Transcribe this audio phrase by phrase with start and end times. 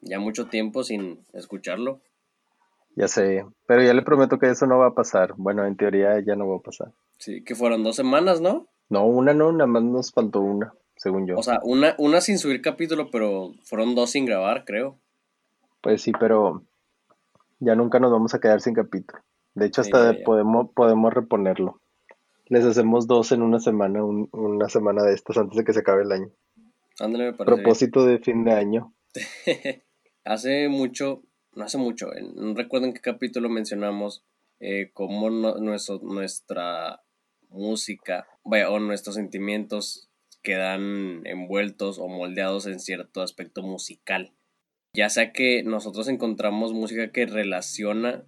[0.00, 2.00] ya mucho tiempo sin escucharlo.
[2.96, 5.34] Ya sé, pero ya le prometo que eso no va a pasar.
[5.36, 6.92] Bueno, en teoría ya no va a pasar.
[7.18, 8.66] Sí, que fueron dos semanas, ¿no?
[8.88, 11.36] No, una no, nada más nos faltó una, según yo.
[11.36, 14.98] O sea, una, una sin subir capítulo, pero fueron dos sin grabar, creo.
[15.80, 16.64] Pues sí, pero
[17.60, 19.22] ya nunca nos vamos a quedar sin capítulo.
[19.54, 21.80] De hecho, hasta podemos podemos reponerlo.
[22.46, 26.02] Les hacemos dos en una semana, una semana de estas antes de que se acabe
[26.02, 26.30] el año.
[26.98, 28.92] Ándale, me parece Propósito de fin de año.
[30.28, 31.22] hace mucho,
[31.54, 34.24] no hace mucho, no recuerdo en qué capítulo mencionamos
[34.60, 37.02] eh, cómo nuestro, nuestra
[37.48, 40.10] música, vaya, o nuestros sentimientos
[40.42, 44.32] quedan envueltos o moldeados en cierto aspecto musical.
[44.92, 48.24] Ya sea que nosotros encontramos música que relaciona,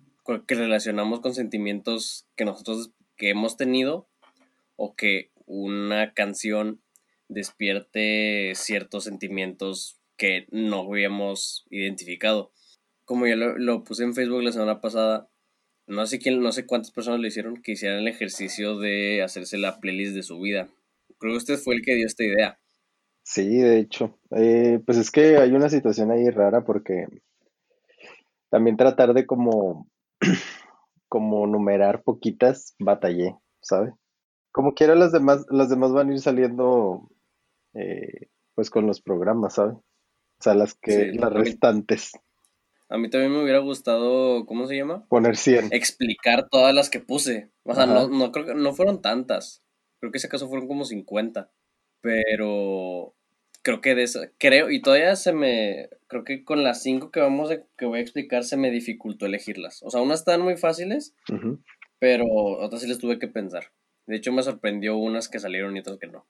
[0.47, 4.09] que relacionamos con sentimientos que nosotros que hemos tenido
[4.77, 6.81] o que una canción
[7.29, 12.53] despierte ciertos sentimientos que no habíamos identificado.
[13.07, 15.31] Como ya lo, puse en Facebook la semana pasada,
[15.87, 19.57] no sé quién, no sé cuántas personas lo hicieron que hicieran el ejercicio de hacerse
[19.57, 20.69] la playlist de su vida.
[21.19, 22.61] Creo que usted fue el que dio esta idea.
[23.23, 24.19] Sí, de hecho.
[24.37, 27.07] Eh, pues es que hay una situación ahí rara porque
[28.51, 29.89] también tratar de como,
[31.09, 33.95] como numerar poquitas, batallé, ¿sabe?
[34.53, 37.09] Como quiera las demás, las demás van a ir saliendo
[37.73, 39.79] eh, pues con los programas, ¿sabe?
[40.41, 42.13] O sea, las que, las restantes.
[42.89, 45.07] A mí también me hubiera gustado, ¿cómo se llama?
[45.09, 45.69] Poner 100.
[45.71, 47.51] Explicar todas las que puse.
[47.63, 49.63] O sea, no, no, creo que no fueron tantas.
[50.01, 51.51] Creo que ese caso fueron como 50.
[52.01, 53.15] Pero
[53.63, 57.21] creo que de esa, creo, y todavía se me, creo que con las 5 que
[57.21, 59.83] vamos a, que voy a explicar se me dificultó elegirlas.
[59.83, 61.15] O sea, unas están muy fáciles,
[61.99, 63.73] pero otras sí les tuve que pensar.
[64.07, 66.27] De hecho, me sorprendió unas que salieron y otras que no.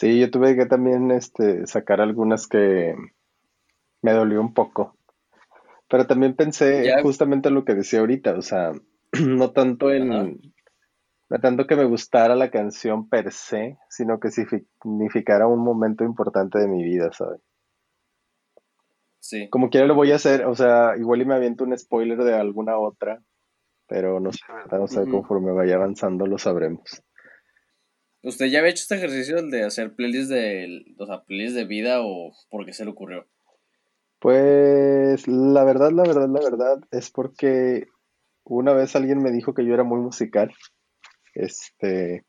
[0.00, 2.96] Sí, yo tuve que también este, sacar algunas que
[4.00, 4.96] me dolió un poco.
[5.90, 8.72] Pero también pensé justamente lo que decía ahorita, o sea,
[9.20, 15.46] no tanto en, no tanto que me gustara la canción per se, sino que significara
[15.46, 17.42] un momento importante de mi vida, ¿sabes?
[19.18, 19.50] Sí.
[19.50, 22.32] Como quiera lo voy a hacer, o sea, igual y me aviento un spoiler de
[22.32, 23.22] alguna otra,
[23.86, 24.80] pero no sé, ¿verdad?
[24.80, 27.02] O sea, conforme vaya avanzando lo sabremos.
[28.22, 32.00] ¿Usted ya había hecho este ejercicio de hacer playlists de, o sea, playlists de vida
[32.02, 33.26] o por qué se le ocurrió?
[34.18, 37.86] Pues la verdad, la verdad, la verdad es porque
[38.44, 40.52] una vez alguien me dijo que yo era muy musical.
[41.34, 42.26] Este,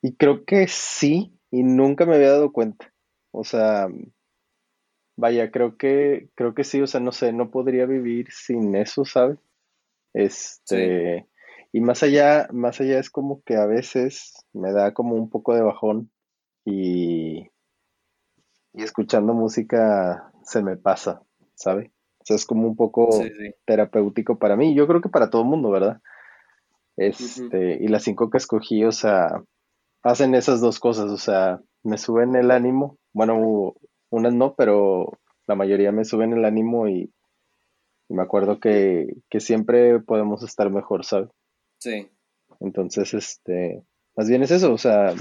[0.00, 2.94] y creo que sí, y nunca me había dado cuenta.
[3.30, 3.88] O sea,
[5.16, 9.04] vaya, creo que, creo que sí, o sea, no sé, no podría vivir sin eso,
[9.04, 9.38] ¿sabes?
[10.14, 11.26] Este,
[11.72, 15.54] y más allá, más allá es como que a veces me da como un poco
[15.54, 16.10] de bajón
[16.64, 17.48] y,
[18.72, 21.22] y escuchando música se me pasa,
[21.54, 21.92] ¿sabe?
[22.20, 23.08] O sea, es como un poco
[23.64, 24.74] terapéutico para mí.
[24.74, 26.00] Yo creo que para todo el mundo, ¿verdad?
[26.96, 29.42] Este, y las cinco que escogí, o sea,
[30.02, 32.98] hacen esas dos cosas, o sea, me suben el ánimo.
[33.12, 33.74] Bueno,
[34.10, 37.12] unas no, pero la mayoría me suben el ánimo y,
[38.08, 41.30] y me acuerdo que, que siempre podemos estar mejor, ¿sabes?
[41.78, 42.08] Sí.
[42.60, 43.84] Entonces, este,
[44.16, 45.14] más bien es eso, o sea,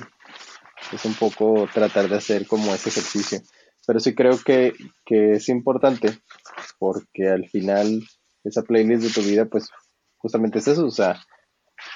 [0.91, 3.40] es un poco tratar de hacer como ese ejercicio.
[3.85, 4.73] Pero sí creo que,
[5.06, 6.09] que es importante
[6.78, 8.01] porque al final
[8.44, 9.69] esa playlist de tu vida, pues
[10.18, 11.22] justamente es eso, o sea,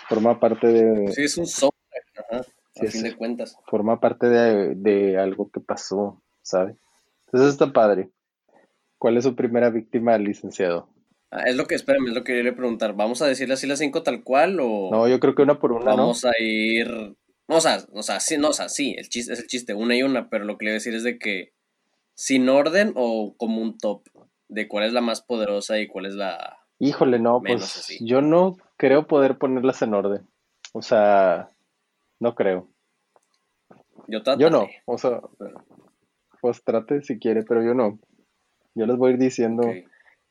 [0.07, 1.11] forma parte de...
[1.11, 2.45] Sí, es un software, ajá,
[2.75, 3.57] a fin de cuentas.
[3.67, 6.77] Forma parte de, de algo que pasó, ¿sabes?
[7.25, 8.11] Entonces está padre.
[8.97, 10.87] ¿Cuál es su primera víctima, licenciado?
[11.31, 12.93] Ah, es lo que, espérame, es lo que quería preguntar.
[12.93, 14.89] ¿Vamos a decirle así las cinco tal cual o...?
[14.91, 17.15] No, yo creo que una por una, Vamos a ir...
[17.47, 19.95] o sea, o sea, sí, no, o sea, sí, el chiste es el chiste, una
[19.95, 21.53] y una, pero lo que le voy a decir es de que
[22.15, 24.03] sin orden o como un top
[24.49, 26.57] de cuál es la más poderosa y cuál es la...
[26.79, 30.27] Híjole, no, pues yo no creo poder ponerlas en orden.
[30.73, 31.49] O sea,
[32.19, 32.67] no creo.
[34.07, 35.21] Yo, yo no, o sea,
[36.41, 37.99] pues trate si quiere, pero yo no.
[38.75, 39.63] Yo les voy a ir diciendo...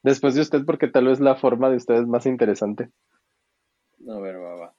[0.03, 2.91] Después de usted, porque tal vez la forma de usted es más interesante.
[4.09, 4.75] A ver, va, va.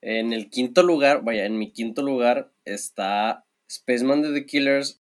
[0.00, 5.00] En el quinto lugar, vaya, en mi quinto lugar está Spaceman de The Killers.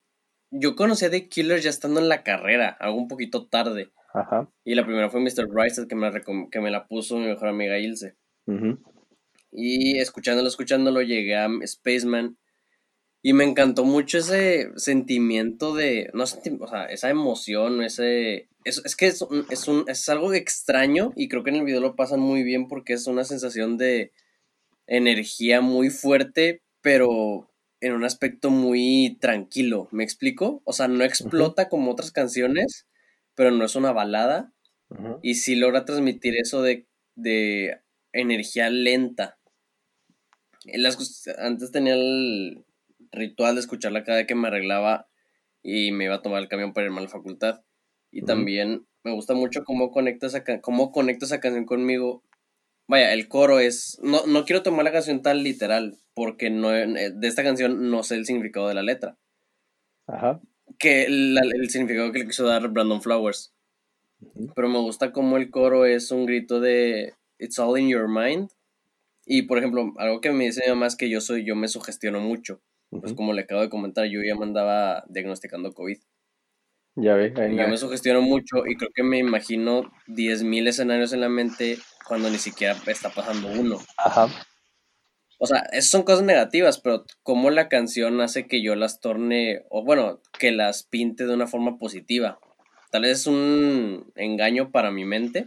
[0.52, 3.92] Yo conocí a The Killers ya estando en la carrera, algo un poquito tarde.
[4.14, 4.50] Ajá.
[4.64, 5.48] Y la primera fue Mr.
[5.48, 6.12] Bryce, que me,
[6.52, 8.16] que me la puso mi mejor amiga Ilse.
[9.52, 12.38] Y escuchándolo, escuchándolo, llegué a Spaceman.
[13.22, 18.96] Y me encantó mucho ese sentimiento de, no o sea, esa emoción, ese, es, es
[18.96, 22.22] que es, es, un, es algo extraño y creo que en el video lo pasan
[22.22, 24.14] muy bien porque es una sensación de
[24.88, 27.50] energía muy fuerte, pero
[27.82, 30.62] en un aspecto muy tranquilo, ¿me explico?
[30.66, 32.88] O sea, no explota como otras canciones,
[33.36, 34.54] pero no es una balada.
[35.22, 37.80] Y sí logra transmitir eso de, de
[38.12, 39.38] energía lenta.
[41.38, 42.66] antes tenía el
[43.12, 45.08] ritual de escucharla cada vez que me arreglaba
[45.62, 47.62] y me iba a tomar el camión para irme a la facultad.
[48.12, 52.24] Y también me gusta mucho cómo conecta, esa, cómo conecta esa canción conmigo.
[52.88, 54.00] Vaya, el coro es...
[54.02, 58.04] No, no quiero tomar la canción tan literal, porque no, eh, de esta canción no
[58.04, 59.18] sé el significado de la letra.
[60.08, 60.42] Ajá.
[60.80, 63.54] Que el significado que le quiso dar Brandon Flowers.
[64.56, 68.50] Pero me gusta cómo el coro es un grito de It's all in your mind.
[69.26, 71.68] Y por ejemplo, algo que me dice mi mamá es que yo soy, yo me
[71.68, 72.62] sugestiono mucho.
[72.92, 75.98] Pues como le acabo de comentar, yo ya me andaba diagnosticando COVID.
[76.96, 81.22] Ya ve, ahí Yo me sugestiono mucho y creo que me imagino 10.000 escenarios en
[81.22, 81.78] la mente
[82.08, 83.80] cuando ni siquiera está pasando uno.
[83.98, 84.28] Ajá.
[85.42, 89.64] O sea, esas son cosas negativas, pero cómo la canción hace que yo las torne,
[89.70, 92.40] o bueno, que las pinte de una forma positiva.
[92.92, 95.46] Tal vez es un engaño para mi mente,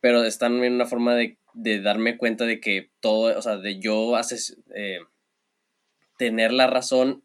[0.00, 1.36] pero está en una forma de,
[1.82, 5.00] darme cuenta de que todo, o sea, de yo haces, eh,
[6.20, 7.24] tener la razón,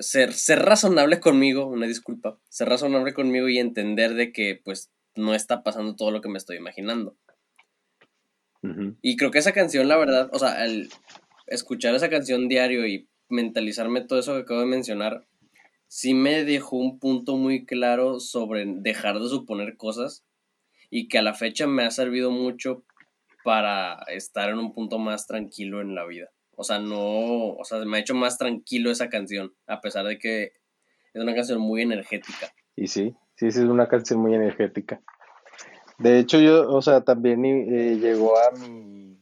[0.00, 5.32] ser, ser razonable conmigo, una disculpa, ser razonable conmigo y entender de que pues no
[5.32, 7.16] está pasando todo lo que me estoy imaginando.
[9.00, 10.88] Y creo que esa canción, la verdad, o sea, al
[11.46, 15.24] escuchar esa canción diario y mentalizarme todo eso que acabo de mencionar,
[15.86, 20.24] sí me dejó un punto muy claro sobre dejar de suponer cosas
[20.90, 22.82] y que a la fecha me ha servido mucho
[23.44, 26.32] para estar en un punto más tranquilo en la vida.
[26.56, 30.18] O sea, no, o sea, me ha hecho más tranquilo esa canción, a pesar de
[30.18, 30.52] que
[31.14, 32.52] es una canción muy energética.
[32.74, 35.00] Y sí, sí, sí, es una canción muy energética.
[35.98, 39.18] De hecho, yo, o sea, también eh, llegó a mi,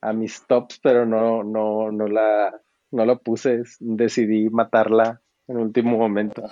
[0.00, 2.60] a mis tops, pero no, no, no la,
[2.90, 6.42] no la puse, decidí matarla en último momento.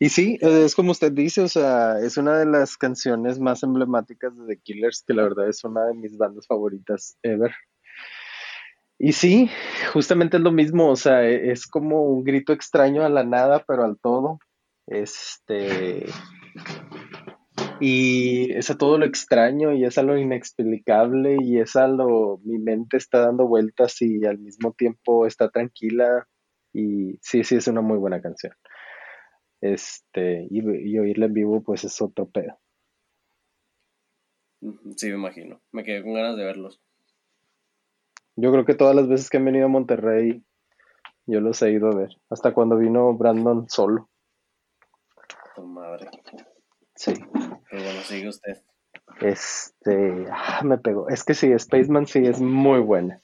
[0.00, 4.36] Y sí, es como usted dice, o sea, es una de las canciones más emblemáticas
[4.36, 7.52] de The Killers, que la verdad es una de mis bandas favoritas ever.
[9.04, 9.50] Y sí,
[9.92, 13.64] justamente es lo mismo, o sea, e, es como un grito extraño a la nada,
[13.66, 14.38] pero al todo.
[14.86, 16.06] Este.
[17.80, 22.38] Y es a todo lo extraño y es a lo inexplicable y es a lo.
[22.44, 26.28] Mi mente está dando vueltas y al mismo tiempo está tranquila
[26.72, 28.54] y sí, sí, es una muy buena canción.
[29.60, 32.56] Este, y, y oírla en vivo, pues es otro pedo.
[34.96, 35.60] Sí, me imagino.
[35.72, 36.80] Me quedé con ganas de verlos.
[38.42, 40.42] Yo creo que todas las veces que han venido a Monterrey,
[41.26, 42.16] yo los he ido a ver.
[42.28, 44.10] Hasta cuando vino Brandon solo.
[45.54, 46.10] Tu madre.
[46.96, 47.14] Sí.
[47.70, 48.64] Pero bueno, sigue usted.
[49.20, 51.08] Este, ah, me pegó.
[51.08, 53.22] Es que sí, Spaceman sí es muy buena.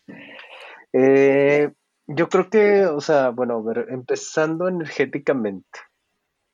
[0.92, 1.72] Eh,
[2.06, 5.80] yo creo que, o sea, bueno, ver, empezando energéticamente,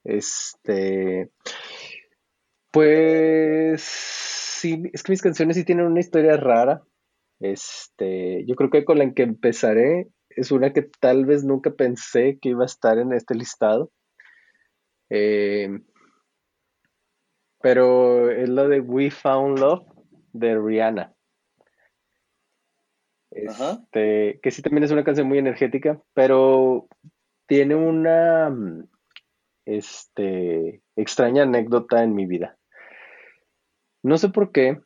[0.05, 1.31] este,
[2.71, 6.83] pues sí, es que mis canciones sí tienen una historia rara.
[7.41, 12.39] Este, yo creo que con la que empezaré es una que tal vez nunca pensé
[12.41, 13.91] que iba a estar en este listado.
[15.11, 15.69] Eh,
[17.61, 19.87] pero es la de We Found Love
[20.33, 21.15] de Rihanna.
[23.31, 26.87] Este, que sí también es una canción muy energética, pero
[27.47, 28.89] tiene una mm,
[29.67, 32.57] este, extraña anécdota en mi vida.
[34.03, 34.81] No sé por qué,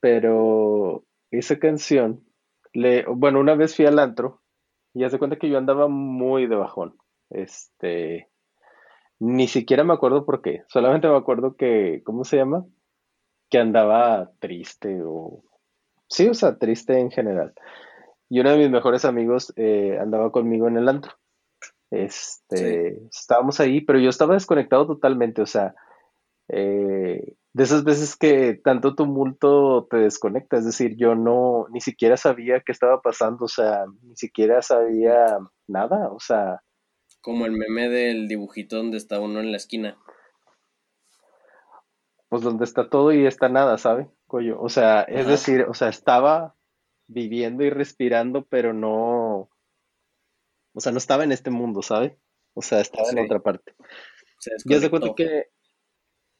[0.00, 2.24] pero esa canción,
[2.72, 4.40] le, bueno, una vez fui al antro
[4.94, 6.96] y hace cuenta que yo andaba muy de bajón.
[7.30, 8.28] Este,
[9.18, 12.64] ni siquiera me acuerdo por qué, solamente me acuerdo que, ¿cómo se llama?
[13.50, 15.42] Que andaba triste o
[16.12, 17.54] Sí, o sea, triste en general.
[18.28, 21.12] Y uno de mis mejores amigos eh, andaba conmigo en el antro.
[21.90, 25.74] Este, estábamos ahí, pero yo estaba desconectado totalmente, o sea,
[26.48, 32.16] eh, de esas veces que tanto tumulto te desconecta, es decir, yo no, ni siquiera
[32.16, 36.62] sabía qué estaba pasando, o sea, ni siquiera sabía nada, o sea.
[37.20, 39.98] Como el meme del dibujito donde está uno en la esquina.
[42.28, 44.08] Pues donde está todo y está nada, ¿sabe?
[44.26, 46.56] O sea, es decir, o sea, estaba
[47.06, 49.50] viviendo y respirando, pero no,
[50.74, 52.18] o sea, no estaba en este mundo, ¿sabe?
[52.54, 53.74] O sea, estaba en otra parte.
[54.64, 55.50] Ya se cuenta que,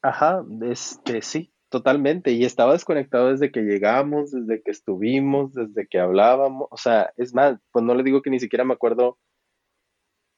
[0.02, 2.32] ajá, este, sí, totalmente.
[2.32, 6.68] Y estaba desconectado desde que llegamos, desde que estuvimos, desde que hablábamos.
[6.70, 9.18] O sea, es más, pues no le digo que ni siquiera me acuerdo,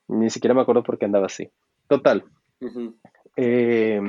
[0.08, 1.50] ni siquiera me acuerdo por qué andaba así.
[1.88, 2.24] Total.
[3.36, 4.00] Eh,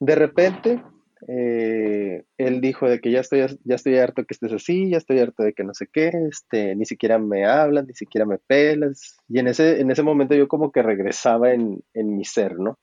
[0.00, 0.82] de repente,
[1.26, 5.18] eh, él dijo de que ya estoy, ya estoy harto que estés así, ya estoy
[5.18, 9.18] harto de que no sé qué, este, ni siquiera me hablan, ni siquiera me pelas.
[9.28, 12.78] Y en ese, en ese momento yo como que regresaba en, mi ser, ¿no?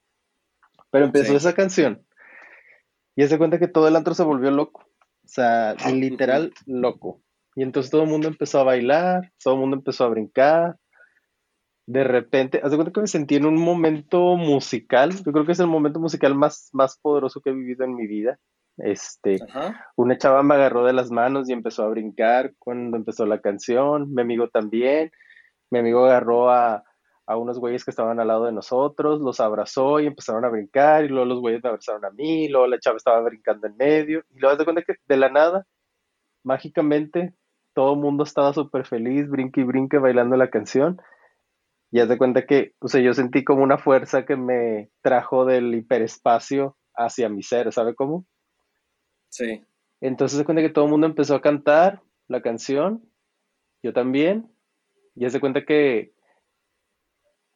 [0.95, 2.05] Pero empezó esa canción.
[3.17, 4.85] Y se cuenta que todo el antro se volvió loco.
[5.25, 7.21] O sea, literal loco.
[7.53, 10.77] Y entonces todo el mundo empezó a bailar, todo el mundo empezó a brincar.
[11.85, 15.11] De repente, haz de cuenta que me sentí en un momento musical.
[15.11, 18.07] Yo creo que es el momento musical más, más poderoso que he vivido en mi
[18.07, 18.39] vida.
[18.77, 19.39] Este,
[19.97, 24.13] una chava me agarró de las manos y empezó a brincar cuando empezó la canción.
[24.13, 25.11] Mi amigo también.
[25.71, 26.85] Mi amigo agarró a,
[27.27, 31.05] a unos güeyes que estaban al lado de nosotros, los abrazó y empezaron a brincar.
[31.05, 32.45] Y luego los güeyes me abrazaron a mí.
[32.45, 34.23] Y luego la chava estaba brincando en medio.
[34.29, 35.65] Y luego de cuenta que de la nada,
[36.43, 37.33] mágicamente,
[37.73, 41.01] todo el mundo estaba súper feliz, brinque y brinque bailando la canción.
[41.91, 45.45] Y haz de cuenta que, o sea, yo sentí como una fuerza que me trajo
[45.45, 48.25] del hiperespacio hacia mi ser, ¿sabe cómo?
[49.29, 49.63] Sí.
[50.01, 53.03] Entonces se cuenta que todo el mundo empezó a cantar la canción,
[53.83, 54.51] yo también,
[55.15, 56.14] y de cuenta que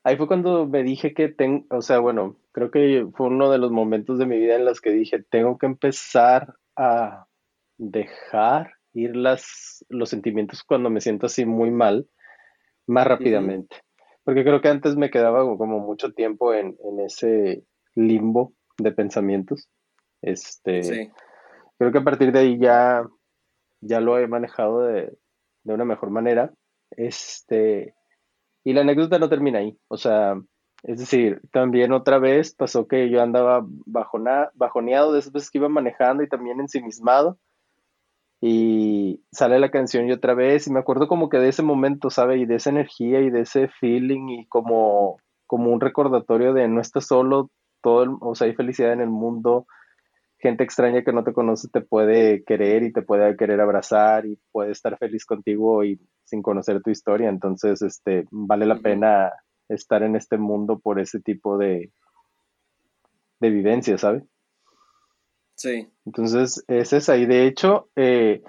[0.10, 3.58] ahí fue cuando me dije que tengo, o sea, bueno, creo que fue uno de
[3.58, 7.28] los momentos de mi vida en los que dije, tengo que empezar a
[7.78, 12.08] dejar ir las, los sentimientos cuando me siento así muy mal,
[12.88, 13.78] más rápidamente.
[14.24, 16.76] Porque creo que antes me quedaba como mucho tiempo en,
[17.06, 17.64] ese
[17.96, 19.70] limbo de pensamientos.
[20.22, 21.12] Este,
[21.78, 23.08] Creo que a partir de ahí ya,
[23.80, 25.18] ya lo he manejado de,
[25.64, 26.54] una mejor manera.
[26.92, 27.96] Este,
[28.64, 29.78] y la anécdota no termina ahí.
[29.88, 30.36] O sea,
[30.84, 35.58] es decir, también otra vez pasó que yo andaba bajona, bajoneado de esas veces que
[35.58, 37.38] iba manejando y también ensimismado
[38.42, 42.10] y sale la canción y otra vez y me acuerdo como que de ese momento,
[42.10, 42.38] ¿sabe?
[42.38, 46.80] Y de esa energía y de ese feeling y como, como un recordatorio de no
[46.80, 47.50] estás solo,
[47.82, 49.68] todo, o sea, hay felicidad en el mundo,
[50.40, 54.40] gente extraña que no te conoce te puede querer y te puede querer abrazar y
[54.52, 59.34] puede estar feliz contigo y sin conocer tu historia, entonces este vale la pena
[59.68, 61.92] estar en este mundo por ese tipo de
[63.40, 64.24] de vivencia, ¿sabes?
[65.56, 65.88] Sí.
[66.06, 67.18] Entonces, es esa.
[67.18, 68.42] Y de hecho, eh,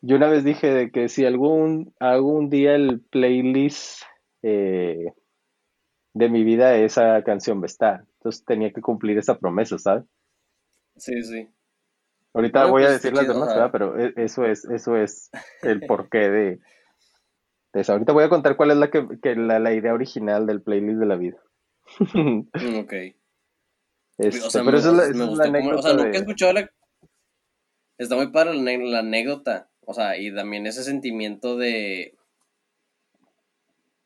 [0.00, 4.02] yo una vez dije de que si algún, algún día el playlist
[4.42, 5.12] eh,
[6.14, 8.04] de mi vida, esa canción va a estar.
[8.18, 10.04] Entonces tenía que cumplir esa promesa, ¿sabes?
[10.96, 11.48] Sí, sí.
[12.32, 15.30] Ahorita voy a pues, decir las demás, pero e, eso es, eso es
[15.62, 16.60] el porqué de,
[17.72, 17.92] eso.
[17.92, 21.06] Ahorita voy a contar cuál es la, que, la, la idea original del playlist de
[21.06, 21.38] la vida.
[22.82, 22.92] ok.
[24.18, 25.50] Este, pero eso es la, o sea,
[25.94, 26.70] nunca he escuchado la...
[27.96, 29.70] Está muy padre la, anécdota.
[29.80, 32.14] O sea, y también ese sentimiento de...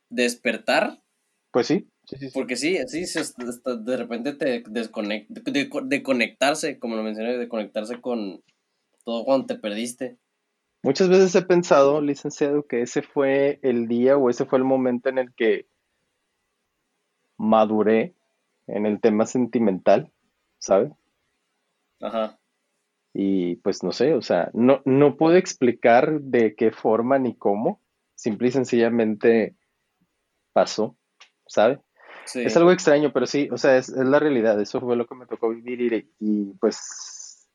[0.09, 1.01] Despertar.
[1.51, 1.89] Pues sí.
[2.33, 3.05] Porque sí, sí,
[3.79, 8.43] de repente te desconecta, de, conectarse, como lo mencioné, de conectarse con
[9.03, 10.17] todo cuando te perdiste.
[10.83, 15.09] Muchas veces he pensado, licenciado, que ese fue el día o ese fue el momento
[15.09, 15.67] en el que
[17.37, 18.13] maduré
[18.67, 20.11] en el tema sentimental,
[20.59, 20.91] ¿sabes?
[22.01, 22.39] Ajá.
[23.13, 27.81] Y pues no sé, o sea, no, no puedo explicar de qué forma ni cómo,
[28.13, 29.55] simple y sencillamente
[30.53, 30.97] pasó,
[31.47, 31.79] ¿sabes?
[32.33, 35.27] Es algo extraño, pero sí, o sea, es, la realidad, eso fue lo que me
[35.27, 37.47] tocó vivir y, pues,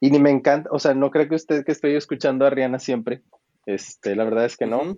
[0.00, 2.78] y ni me encanta, o sea, no creo que usted que estoy escuchando a Rihanna
[2.78, 3.22] siempre,
[3.66, 4.96] este, la verdad es que no,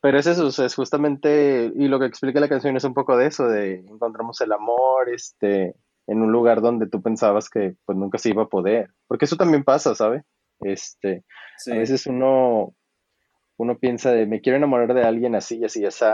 [0.00, 3.26] pero es eso, es justamente, y lo que explica la canción es un poco de
[3.26, 5.74] eso, de encontramos el amor, este,
[6.06, 9.36] en un lugar donde tú pensabas que pues nunca se iba a poder, porque eso
[9.36, 10.24] también pasa, ¿sabe?
[10.60, 11.24] Este,
[11.70, 12.74] a veces uno,
[13.56, 16.04] uno piensa de, me quiero enamorar de alguien así así así,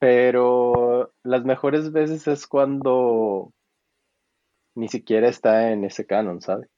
[0.00, 3.52] pero las mejores veces es cuando
[4.74, 6.68] ni siquiera está en ese canon, ¿sabe?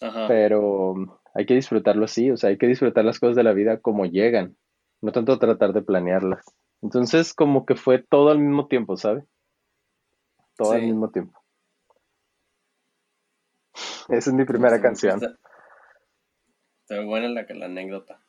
[0.00, 0.26] Ajá.
[0.26, 3.80] Pero hay que disfrutarlo así, o sea, hay que disfrutar las cosas de la vida
[3.80, 4.56] como llegan,
[5.02, 6.44] no tanto tratar de planearlas.
[6.80, 9.24] Entonces, como que fue todo al mismo tiempo, ¿sabe?
[10.56, 11.38] Todo al mismo tiempo.
[14.08, 15.20] Esa es mi primera canción.
[16.82, 18.22] Está, buena la, la anécdota.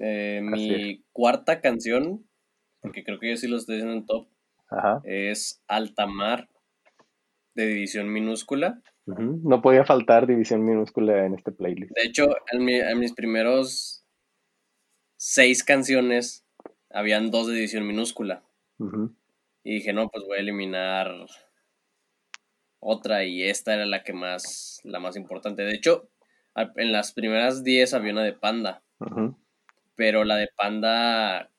[0.00, 2.26] Eh, mi cuarta canción,
[2.80, 4.28] porque creo que yo sí lo estoy diciendo en top,
[5.04, 6.48] es Altamar
[7.54, 8.82] de División Minúscula.
[9.06, 11.92] No podía faltar división minúscula en este playlist.
[11.96, 14.04] De hecho, en, mis primeros
[15.16, 16.44] seis canciones
[16.90, 18.44] habían dos de división minúscula.
[19.62, 21.12] Y dije, no, pues voy a eliminar
[22.78, 25.62] otra y esta era la que más, la más importante.
[25.62, 26.08] De hecho,
[26.54, 28.82] en las primeras diez había una de Panda.
[30.00, 31.50] Pero la de Panda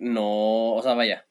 [0.00, 1.26] no, o sea, vaya.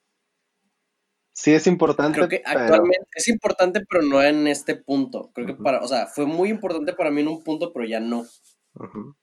[1.32, 2.18] sí es importante.
[2.18, 5.32] Creo que actualmente es importante, pero no en este punto.
[5.34, 8.02] Creo que para, o sea, fue muy importante para mí en un punto, pero ya
[8.02, 8.26] no.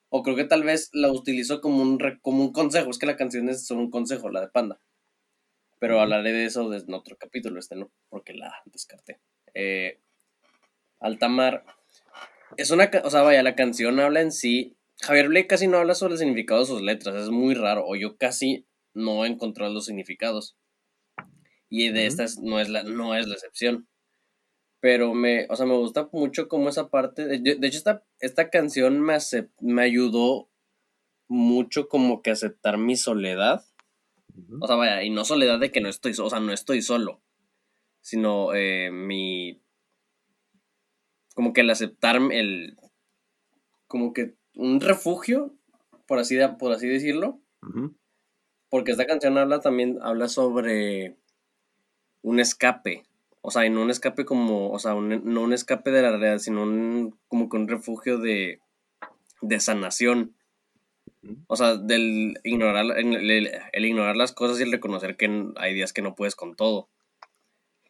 [0.09, 2.89] O creo que tal vez la utilizo como un, como un consejo.
[2.89, 4.81] Es que la canción es solo un consejo, la de Panda.
[5.79, 9.21] Pero hablaré de eso en otro capítulo, este no, porque la descarté.
[9.53, 10.01] Eh,
[10.99, 11.67] Altamar.
[12.57, 14.78] Es una, o sea, vaya, la canción habla en sí.
[15.01, 17.97] Javier Blake casi no habla sobre el significado de sus letras, es muy raro, o
[17.97, 20.57] yo casi no he encontrado los significados.
[21.69, 23.89] Y de estas no es la, no es la excepción.
[24.81, 27.27] Pero me, o sea, me gusta mucho como esa parte.
[27.27, 29.17] De, de hecho, esta, esta canción me,
[29.61, 30.51] me ayudó
[31.29, 33.65] mucho como que aceptar mi soledad.
[34.61, 37.23] O sea, vaya, y no soledad de que no estoy, o sea, no estoy solo,
[38.01, 39.61] sino eh, mi,
[41.35, 42.77] como que el aceptar el,
[43.89, 45.55] como que un refugio,
[46.07, 47.41] por así, por así decirlo,
[48.69, 51.17] porque esta canción habla también, habla sobre
[52.23, 53.05] un escape,
[53.41, 56.39] o sea, y no un escape como, o sea, no un escape de la realidad,
[56.39, 58.61] sino un, como que un refugio de,
[59.41, 60.35] de sanación.
[61.47, 66.03] O sea, del ignorar, el, ignorar las cosas y el reconocer que hay días que
[66.03, 66.89] no puedes con todo.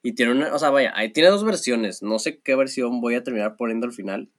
[0.03, 2.03] Y tiene una, o sea, vaya, ahí tiene dos versiones.
[2.03, 4.31] No sé qué versión voy a terminar poniendo al final.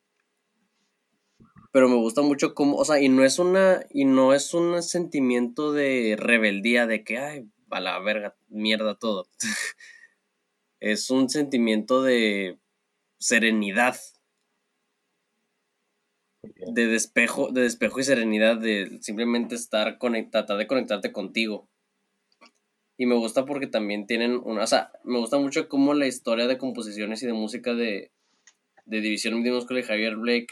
[1.72, 4.82] Pero me gusta mucho cómo, o sea, y no es una, y no es un
[4.82, 9.28] sentimiento de rebeldía de que, ay, a la verga, mierda todo.
[10.80, 12.60] es un sentimiento de
[13.20, 13.98] serenidad
[16.44, 21.70] de despejo, de despejo y serenidad, de simplemente estar conectado, tratar de conectarte contigo.
[22.98, 26.48] Y me gusta porque también tienen una, o sea, me gusta mucho cómo la historia
[26.48, 28.12] de composiciones y de música de,
[28.86, 30.48] de División Minúscula y Javier Blake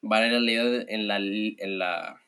[0.00, 0.52] van en la,
[0.88, 2.22] en la, en la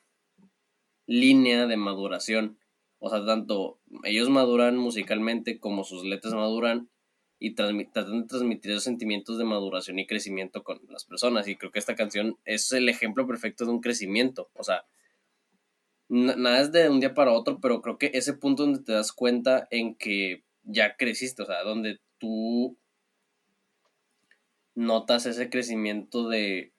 [1.05, 2.57] línea de maduración.
[2.99, 6.89] O sea, tanto ellos maduran musicalmente como sus letras maduran
[7.39, 11.47] y tratan de transmitir esos sentimientos de maduración y crecimiento con las personas.
[11.47, 14.51] Y creo que esta canción es el ejemplo perfecto de un crecimiento.
[14.53, 14.85] O sea,
[16.07, 19.11] nada es de un día para otro, pero creo que ese punto donde te das
[19.11, 22.77] cuenta en que ya creciste, o sea, donde tú
[24.75, 26.70] notas ese crecimiento de,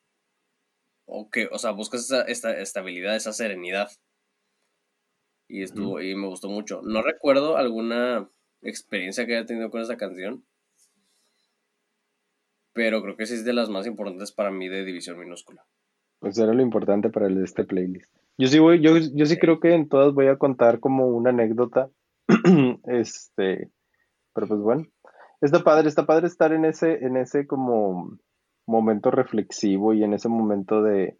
[1.05, 3.91] o que, o sea, buscas esa, esta estabilidad, esa serenidad.
[5.49, 6.81] Y estuvo, y me gustó mucho.
[6.83, 8.29] No recuerdo alguna
[8.63, 10.45] experiencia que haya tenido con esa canción,
[12.73, 15.65] pero creo que sí es de las más importantes para mí de División Minúscula.
[16.21, 18.11] Pues era lo importante para el, este playlist.
[18.39, 21.31] Yo sí voy, yo, yo sí creo que en todas voy a contar como una
[21.31, 21.91] anécdota.
[22.87, 23.71] este,
[24.33, 24.87] pero pues bueno.
[25.41, 28.17] Está padre, está padre estar en ese, en ese como
[28.67, 31.17] momento reflexivo y en ese momento de,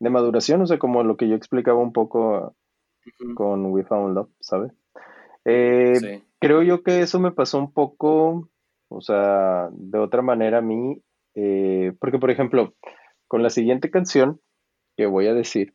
[0.00, 2.54] de maduración, o sea, como lo que yo explicaba un poco
[3.34, 4.72] con We Found Love, ¿sabes?
[5.44, 8.48] Eh, creo yo que eso me pasó un poco
[8.94, 11.02] o sea, de otra manera a mí,
[11.34, 12.74] eh, porque por ejemplo,
[13.26, 14.40] con la siguiente canción
[14.96, 15.74] que voy a decir,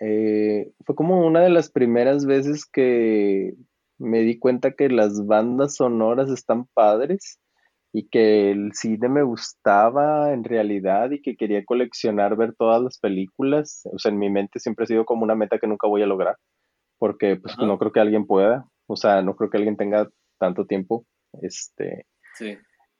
[0.00, 3.54] eh, fue como una de las primeras veces que
[3.98, 7.38] me di cuenta que las bandas sonoras están padres
[7.96, 12.98] y que el cine me gustaba en realidad y que quería coleccionar ver todas las
[12.98, 13.82] películas.
[13.92, 16.06] O sea, en mi mente siempre ha sido como una meta que nunca voy a
[16.06, 16.36] lograr,
[16.98, 20.08] porque pues no creo que alguien pueda, o sea, no creo que alguien tenga
[20.40, 21.06] tanto tiempo
[21.40, 22.06] este,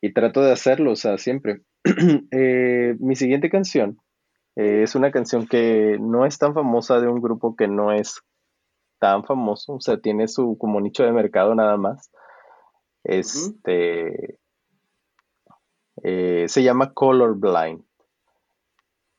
[0.00, 1.62] Y trato de hacerlo, o sea, siempre.
[2.30, 3.98] Eh, mi siguiente canción
[4.57, 8.20] eh, es una canción que no es tan famosa de un grupo que no es
[9.00, 12.12] tan famoso, o sea, tiene su como nicho de mercado nada más.
[13.02, 14.38] Este
[16.05, 17.83] eh, se llama Colorblind.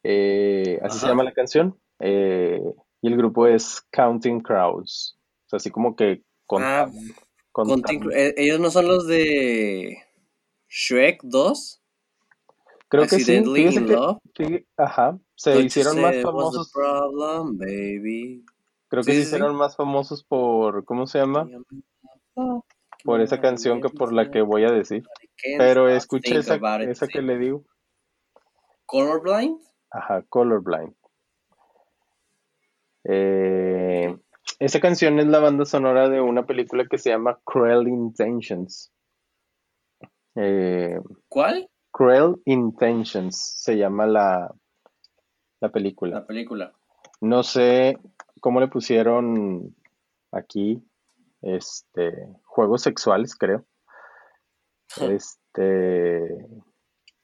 [0.03, 1.77] así se llama la canción.
[1.99, 4.43] y el grupo es Counting.
[4.47, 6.23] O sea, así como que
[6.59, 6.89] ah,
[8.13, 9.97] eh, ellos no son los de
[10.69, 11.81] Shrek 2.
[12.87, 13.43] Creo que sí.
[14.77, 15.19] ajá.
[15.35, 16.71] Se hicieron más famosos.
[18.87, 20.85] Creo que se hicieron más famosos por.
[20.85, 21.49] ¿Cómo se llama?
[23.05, 25.03] Por esa canción que por la que voy a decir.
[25.57, 27.63] Pero escuché esa, esa que le digo.
[28.85, 29.61] ¿Colorblind?
[29.91, 30.95] Ajá, Colorblind.
[33.03, 34.17] Eh,
[34.59, 38.91] esa canción es la banda sonora de una película que se llama Cruel Intentions.
[40.35, 41.69] Eh, ¿Cuál?
[41.91, 44.53] Cruel Intentions se llama la,
[45.59, 46.15] la película.
[46.21, 46.73] La película.
[47.21, 47.99] No sé
[48.41, 49.75] cómo le pusieron
[50.31, 50.83] aquí
[51.45, 53.65] este juegos sexuales, creo.
[54.97, 56.45] este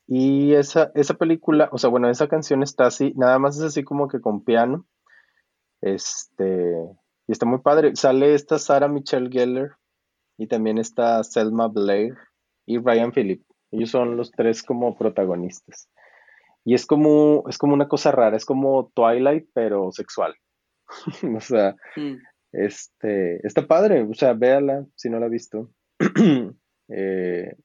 [0.08, 3.84] y esa, esa película, o sea, bueno, esa canción está así, nada más es así
[3.84, 4.86] como que con piano.
[5.80, 6.76] Este,
[7.28, 7.96] y está muy padre.
[7.96, 9.78] Sale esta Sarah Michelle Gellar
[10.38, 12.16] y también está Selma Blair
[12.66, 13.42] y Ryan Phillip.
[13.72, 15.90] Ellos son los tres como protagonistas.
[16.66, 20.36] Y es como, es como una cosa rara, es como Twilight, pero sexual.
[21.38, 22.18] o sea, mm.
[22.52, 25.70] Este, está padre, o sea, véala si no la ha visto.
[26.94, 27.56] Eh,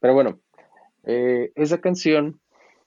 [0.00, 0.40] pero bueno,
[1.04, 2.40] eh, esa canción,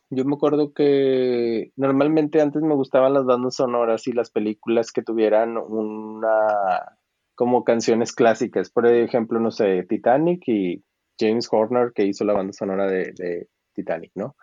[0.09, 5.01] yo me acuerdo que normalmente antes me gustaban las bandas sonoras y las películas que
[5.01, 6.97] tuvieran una,
[7.35, 8.69] como canciones clásicas.
[8.69, 10.83] Por ejemplo, no sé, Titanic y
[11.17, 14.35] James Horner que hizo la banda sonora de, Titanic, ¿no?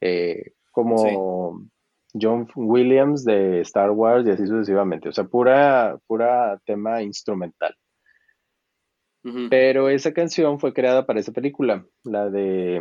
[0.00, 1.66] Eh, como
[2.20, 5.08] John Williams de Star Wars y así sucesivamente.
[5.08, 7.74] O sea, pura, pura tema instrumental.
[9.50, 12.80] Pero esa canción fue creada para esa película, la de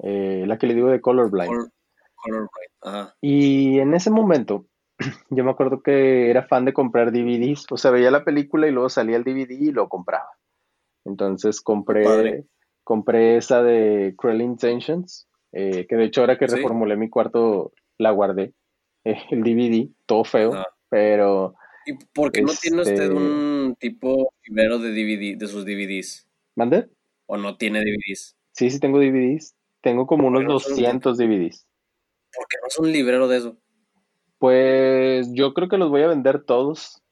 [0.00, 1.70] eh, la que le digo de Colorblind.
[2.14, 4.66] Colorblind, Y en ese momento,
[5.30, 8.70] yo me acuerdo que era fan de comprar DVDs, o sea, veía la película y
[8.70, 10.28] luego salía el DVD y lo compraba.
[11.04, 12.44] Entonces compré,
[12.84, 18.10] compré esa de Cruel Intentions, eh, que de hecho ahora que reformulé mi cuarto la
[18.10, 18.52] guardé,
[19.04, 20.52] eh, el DVD, todo feo,
[20.90, 21.54] pero...
[21.86, 26.28] ¿Y por qué no tiene usted este un tipo primero de DVD, de sus DVDs?
[26.56, 26.90] ¿Mande?
[27.26, 28.36] ¿O no tiene DVDs?
[28.52, 29.54] Sí, sí tengo DVDs.
[29.82, 31.64] Tengo como unos 200 DVDs.
[32.34, 33.56] ¿Por qué no es un librero de eso?
[34.38, 37.02] Pues yo creo que los voy a vender todos.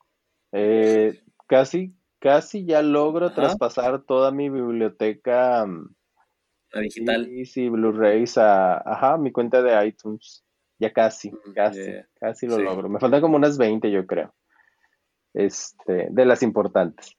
[0.53, 5.67] Eh, casi, casi ya logro traspasar toda mi biblioteca.
[6.75, 7.27] A digital.
[7.27, 10.45] Sí, sí, Blu-rays a, ajá, mi cuenta de iTunes.
[10.79, 11.81] Ya casi, mm, casi,
[12.19, 12.89] casi lo logro.
[12.89, 14.35] Me faltan como unas 20, yo creo.
[15.33, 17.17] Este, de las importantes.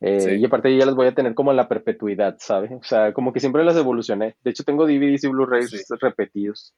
[0.00, 2.72] Eh, y aparte ya las voy a tener como en la perpetuidad, ¿sabes?
[2.72, 4.36] O sea, como que siempre las evolucioné.
[4.42, 6.74] De hecho, tengo DVDs y Blu-rays repetidos.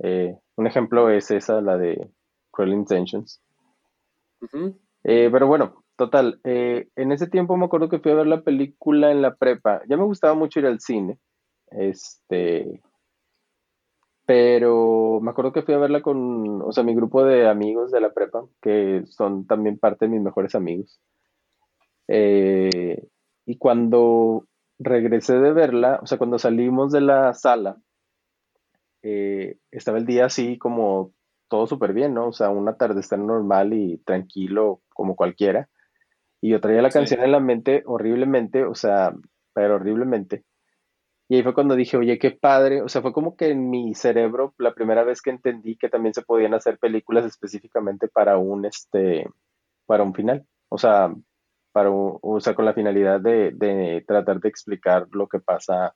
[0.00, 2.10] Eh, un ejemplo es esa, la de
[2.50, 3.40] Cruel Intentions.
[5.04, 8.42] Eh, pero bueno, Total, eh, en ese tiempo me acuerdo que fui a ver la
[8.42, 9.80] película en la prepa.
[9.88, 11.18] Ya me gustaba mucho ir al cine.
[11.70, 12.82] Este.
[14.26, 18.00] Pero me acuerdo que fui a verla con, o sea, mi grupo de amigos de
[18.00, 21.00] la prepa, que son también parte de mis mejores amigos.
[22.08, 23.06] Eh,
[23.44, 24.46] y cuando
[24.78, 27.76] regresé de verla, o sea, cuando salimos de la sala,
[29.02, 31.12] eh, estaba el día así como
[31.48, 32.28] todo súper bien, ¿no?
[32.28, 35.68] O sea, un atardecer normal y tranquilo como cualquiera.
[36.40, 39.14] Y yo traía la canción en la mente horriblemente, o sea,
[39.54, 40.44] pero horriblemente.
[41.28, 42.82] Y ahí fue cuando dije, oye, qué padre.
[42.82, 46.14] O sea, fue como que en mi cerebro la primera vez que entendí que también
[46.14, 49.28] se podían hacer películas específicamente para un, este,
[49.86, 50.46] para un final.
[50.68, 51.12] O sea,
[51.72, 55.94] para, o sea, con la finalidad de, de tratar de explicar lo que pasa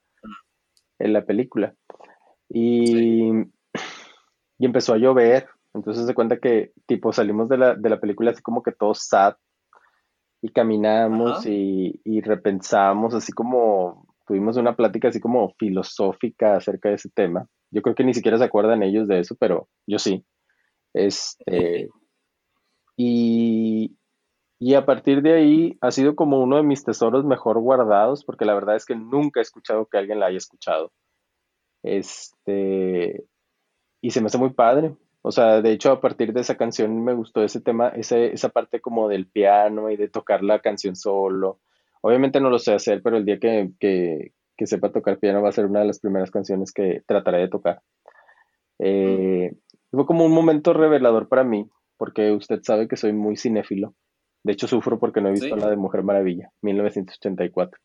[0.98, 1.74] en la película.
[2.48, 3.30] Y,
[4.58, 5.48] y empezó a llover.
[5.72, 8.94] Entonces se cuenta que, tipo, salimos de la, de la película así como que todo
[8.94, 9.36] sad,
[10.42, 16.94] y caminamos y, y, repensamos, así como tuvimos una plática así como filosófica acerca de
[16.94, 17.48] ese tema.
[17.72, 20.24] Yo creo que ni siquiera se acuerdan ellos de eso, pero yo sí.
[20.94, 21.88] Este,
[22.96, 23.96] y,
[24.60, 28.44] y a partir de ahí ha sido como uno de mis tesoros mejor guardados, porque
[28.44, 30.92] la verdad es que nunca he escuchado que alguien la haya escuchado.
[31.82, 33.24] Este,
[34.00, 34.94] y se me hace muy padre.
[35.22, 38.50] O sea, de hecho, a partir de esa canción me gustó ese tema, ese, esa
[38.50, 41.58] parte como del piano y de tocar la canción solo.
[42.02, 45.50] Obviamente no lo sé hacer, pero el día que, que, que sepa tocar piano va
[45.50, 47.82] a ser una de las primeras canciones que trataré de tocar.
[48.78, 49.52] Eh,
[49.90, 53.94] fue como un momento revelador para mí, porque usted sabe que soy muy cinéfilo.
[54.42, 57.78] De hecho, sufro porque no he visto la de Mujer Maravilla, 1984.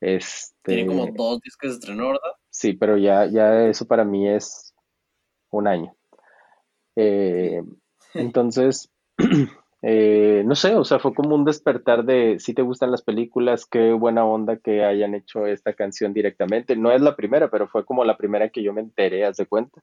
[0.00, 2.32] Este, Tiene como dos discos de estreno, ¿verdad?
[2.50, 4.74] Sí, pero ya, ya eso para mí es
[5.50, 5.96] un año.
[6.96, 7.62] Eh,
[8.14, 8.90] entonces,
[9.88, 13.66] eh, no sé, o sea, fue como un despertar de si te gustan las películas,
[13.66, 16.74] qué buena onda que hayan hecho esta canción directamente.
[16.74, 19.46] No es la primera, pero fue como la primera que yo me enteré, haz de
[19.46, 19.80] cuenta.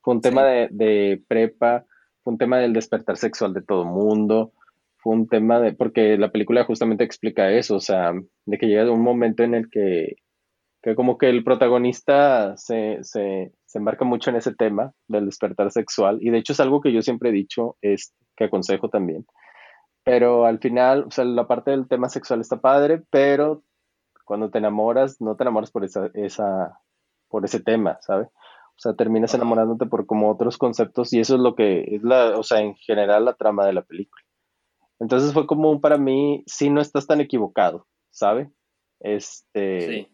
[0.00, 1.84] Fue un tema de, prepa,
[2.22, 4.54] fue un tema del despertar sexual de todo mundo,
[4.96, 8.14] fue un tema de, porque la película justamente explica eso, o sea,
[8.46, 10.16] de que llega un momento en el que,
[10.84, 15.70] que como que el protagonista se, se, se embarca mucho en ese tema del despertar
[15.70, 19.24] sexual y de hecho es algo que yo siempre he dicho, es que aconsejo también.
[20.04, 23.62] Pero al final, o sea, la parte del tema sexual está padre, pero
[24.26, 26.78] cuando te enamoras, no te enamoras por esa, esa
[27.28, 28.28] por ese tema, ¿sabes?
[28.28, 32.38] O sea, terminas enamorándote por como otros conceptos y eso es lo que es la,
[32.38, 34.22] o sea, en general la trama de la película.
[35.00, 38.50] Entonces fue como para mí, si no estás tan equivocado, ¿sabe?
[39.00, 40.13] Este, sí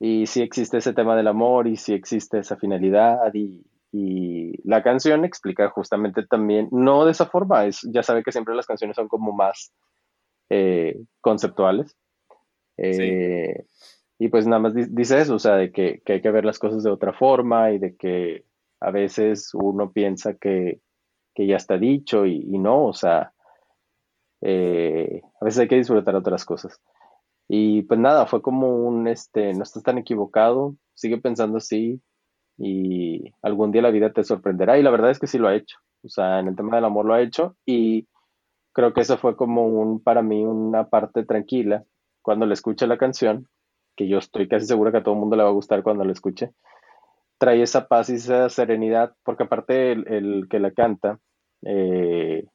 [0.00, 3.64] y sí existe ese tema del amor y sí existe esa finalidad y,
[4.64, 8.66] la canción explica justamente también, no de esa forma, es, ya sabe que siempre las
[8.66, 9.72] canciones son como más
[10.50, 11.96] eh, conceptuales.
[12.76, 13.64] Eh,
[14.18, 16.82] y pues nada más dice eso, o sea, de que, hay que ver las cosas
[16.82, 18.44] de otra forma y de que
[18.80, 20.80] a veces uno piensa que,
[21.36, 23.32] ya está dicho y, no, o sea,
[24.40, 26.80] eh, a veces hay que disfrutar otras cosas.
[27.48, 32.00] Y pues nada, fue como un, este, no estás tan equivocado, sigue pensando así
[32.58, 34.78] y algún día la vida te sorprenderá.
[34.78, 36.84] Y la verdad es que sí lo ha hecho, o sea, en el tema del
[36.84, 38.06] amor lo ha hecho y
[38.72, 41.84] creo que eso fue como un, para mí, una parte tranquila
[42.22, 43.48] cuando le escuché la canción
[43.98, 46.04] que yo estoy casi seguro que a todo el mundo le va a gustar cuando
[46.04, 46.52] lo escuche,
[47.38, 51.18] trae esa paz y esa serenidad, porque aparte el, que la canta,
[51.62, 52.46] eh,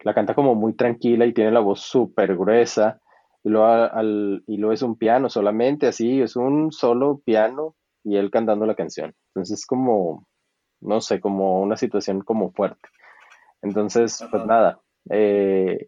[0.00, 3.00] la canta como muy tranquila y tiene la voz súper gruesa,
[3.44, 8.16] y lo, al, y lo es un piano solamente, así, es un solo piano y
[8.16, 9.14] él cantando la canción.
[9.28, 10.26] Entonces es como,
[10.80, 12.88] no sé, como una situación como fuerte.
[13.62, 14.80] Entonces, pues nada,
[15.10, 15.86] eh,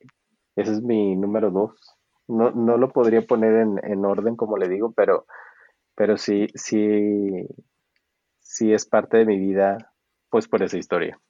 [0.54, 1.96] ese es mi número dos
[2.28, 5.26] no, no lo podría poner en, orden como le digo, pero,
[5.94, 7.46] pero sí, sí,
[8.40, 9.92] sí es parte de mi vida,
[10.28, 11.20] pues por esa historia.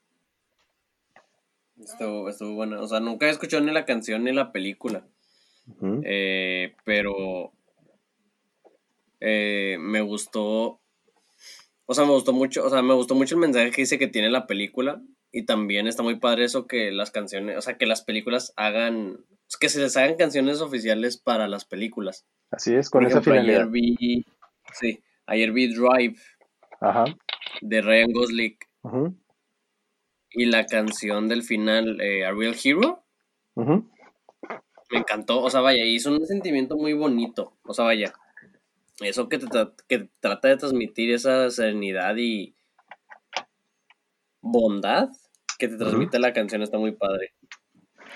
[1.79, 2.81] Estuvo, estuvo bueno.
[2.81, 5.07] O sea, nunca he escuchado ni la canción ni la película.
[6.05, 7.53] Eh, pero
[9.21, 10.81] eh, me gustó.
[11.87, 12.65] O sea, me gustó mucho.
[12.65, 15.03] O sea, me gustó mucho el mensaje que dice que tiene la película.
[15.33, 19.19] Y también está muy padre eso que las canciones, o sea, que las películas hagan
[19.61, 22.27] que se les hagan canciones oficiales para las películas.
[22.51, 23.63] Así es, con esa finalidad.
[23.63, 24.25] Ayer vi,
[24.73, 26.17] sí, ayer vi Drive
[27.61, 28.59] de Ryan Gosling.
[30.31, 33.05] Y la canción del final, eh, A Real Hero.
[34.97, 37.53] Me encantó, o sea, vaya, hizo un sentimiento muy bonito.
[37.65, 38.15] O sea, vaya,
[39.01, 39.47] eso que, te
[39.89, 42.55] que trata de transmitir esa serenidad y
[44.41, 45.11] bondad
[45.59, 47.35] que te transmite la canción está muy padre.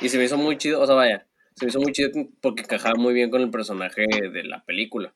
[0.01, 2.09] Y se me hizo muy chido, o sea, vaya, se me hizo muy chido
[2.41, 5.15] porque encajaba muy bien con el personaje de la película.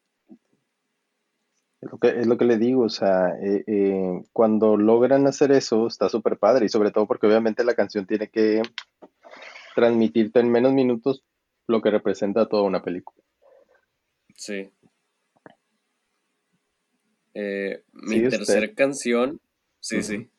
[1.80, 5.50] Es lo que, es lo que le digo, o sea, eh, eh, cuando logran hacer
[5.50, 8.60] eso está súper padre y sobre todo porque obviamente la canción tiene que
[9.74, 11.24] transmitirte en menos minutos
[11.66, 13.22] lo que representa toda una película.
[14.36, 14.70] Sí.
[17.34, 19.40] Eh, mi tercera canción,
[19.80, 20.30] sí, sí,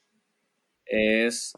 [0.85, 1.53] es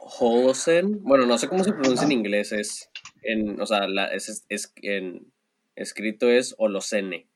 [0.00, 0.96] Holocene.
[1.02, 2.90] Bueno, no sé cómo se pronuncia en inglés, es
[3.22, 5.30] en, o sea, la, es, es, en
[5.76, 7.28] escrito es Holocene.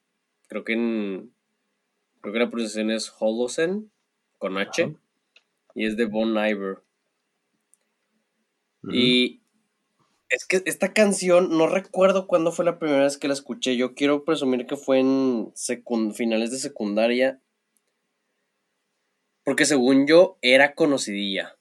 [0.49, 1.35] Creo que en
[2.21, 3.85] creo que la pronunciación es Holocene
[4.39, 4.97] con H
[5.75, 6.83] y es de Bon Iver.
[8.91, 9.44] Y
[10.35, 13.77] es que esta canción no recuerdo cuándo fue la primera vez que la escuché.
[13.77, 15.53] Yo quiero presumir que fue en
[16.15, 17.41] finales de secundaria.
[19.45, 21.57] Porque según yo era conocidilla.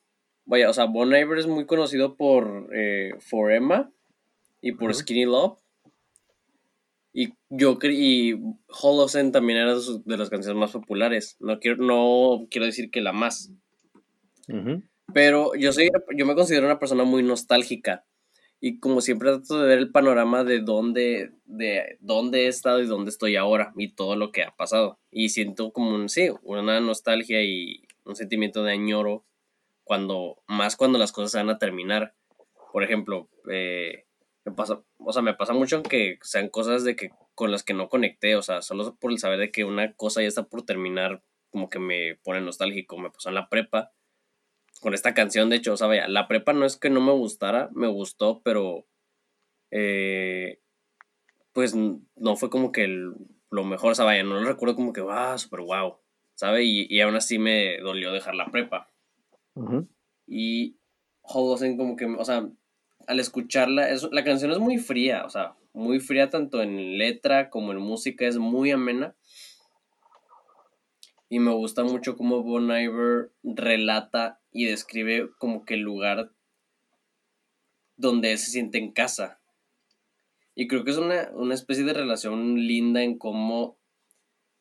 [0.45, 3.91] Vaya, o sea, Bon Iver es muy conocido por eh, For Emma
[4.59, 5.59] y por Skinny Love.
[7.13, 11.37] Y yo y Holocene también era de las canciones más populares.
[11.39, 13.51] No quiero, no quiero decir que la más.
[15.13, 18.03] Pero yo soy, yo me considero una persona muy nostálgica.
[18.65, 22.85] Y como siempre trato de ver el panorama de dónde, de dónde he estado y
[22.85, 24.97] dónde estoy ahora y todo lo que ha pasado.
[25.11, 29.25] Y siento como sí, una nostalgia y un sentimiento de añoro
[29.83, 32.15] cuando, más cuando las cosas se van a terminar.
[32.71, 34.05] Por ejemplo, eh,
[34.45, 37.73] me pasa, o sea, me pasa mucho que sean cosas de que con las que
[37.73, 40.61] no conecté, o sea, solo por el saber de que una cosa ya está por
[40.61, 43.91] terminar, como que me pone nostálgico, me pasó en la prepa,
[44.83, 47.13] con esta canción, de hecho, o sea, vaya, la prepa no es que no me
[47.13, 48.85] gustara, me gustó, pero,
[49.71, 50.59] eh,
[51.53, 55.03] pues no fue como que lo mejor, o sea, vaya, no lo recuerdo como que,
[55.09, 55.97] ah, súper wow,
[56.35, 56.63] ¿sabe?
[56.65, 58.91] Y, y aún así me dolió dejar la prepa.
[60.27, 60.77] Y
[61.21, 62.47] Holosen como que, o sea,
[63.07, 67.71] al escucharla, la canción es muy fría, o sea, muy fría tanto en letra como
[67.71, 69.15] en música, es muy amena.
[71.29, 76.31] Y me gusta mucho cómo Bon Iver relata y describe como que el lugar
[77.95, 79.39] donde él se siente en casa.
[80.55, 83.79] Y creo que es una, especie de relación linda en cómo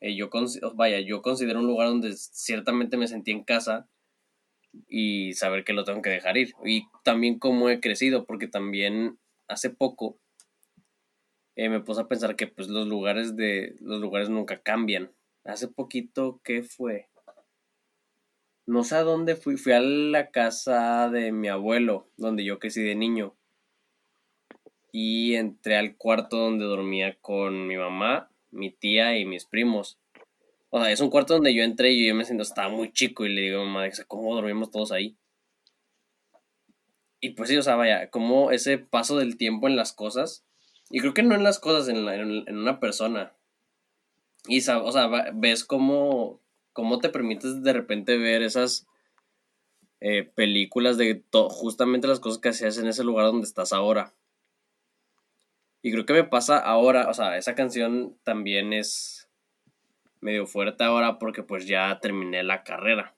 [0.01, 0.31] eh, yo,
[0.75, 3.89] vaya, yo considero un lugar donde ciertamente me sentí en casa
[4.89, 6.55] y saber que lo tengo que dejar ir.
[6.65, 10.19] Y también cómo he crecido, porque también hace poco
[11.57, 15.13] eh, me puse a pensar que pues los lugares de los lugares nunca cambian.
[15.45, 17.09] Hace poquito, ¿qué fue?
[18.67, 22.83] No sé a dónde fui, fui a la casa de mi abuelo, donde yo crecí
[22.83, 23.35] de niño.
[24.93, 29.99] Y entré al cuarto donde dormía con mi mamá, mi tía y mis primos.
[30.71, 33.25] O sea, es un cuarto donde yo entré y yo me siento, estaba muy chico
[33.25, 35.17] y le digo mamá, ¿cómo dormimos todos ahí?
[37.23, 40.45] y pues sí, o sea, vaya, como ese paso del tiempo en las cosas,
[40.91, 43.33] y creo que no en las cosas, en, en, una persona.
[44.47, 46.41] Y, o sea, ves cómo,
[46.73, 48.87] cómo te permites de repente ver esas
[50.01, 54.15] eh, películas de justamente las cosas que hacías en ese lugar donde estás ahora.
[55.81, 59.29] Y creo que me pasa ahora, o sea, esa canción también es
[60.21, 63.17] medio fuerte ahora porque pues ya terminé la carrera.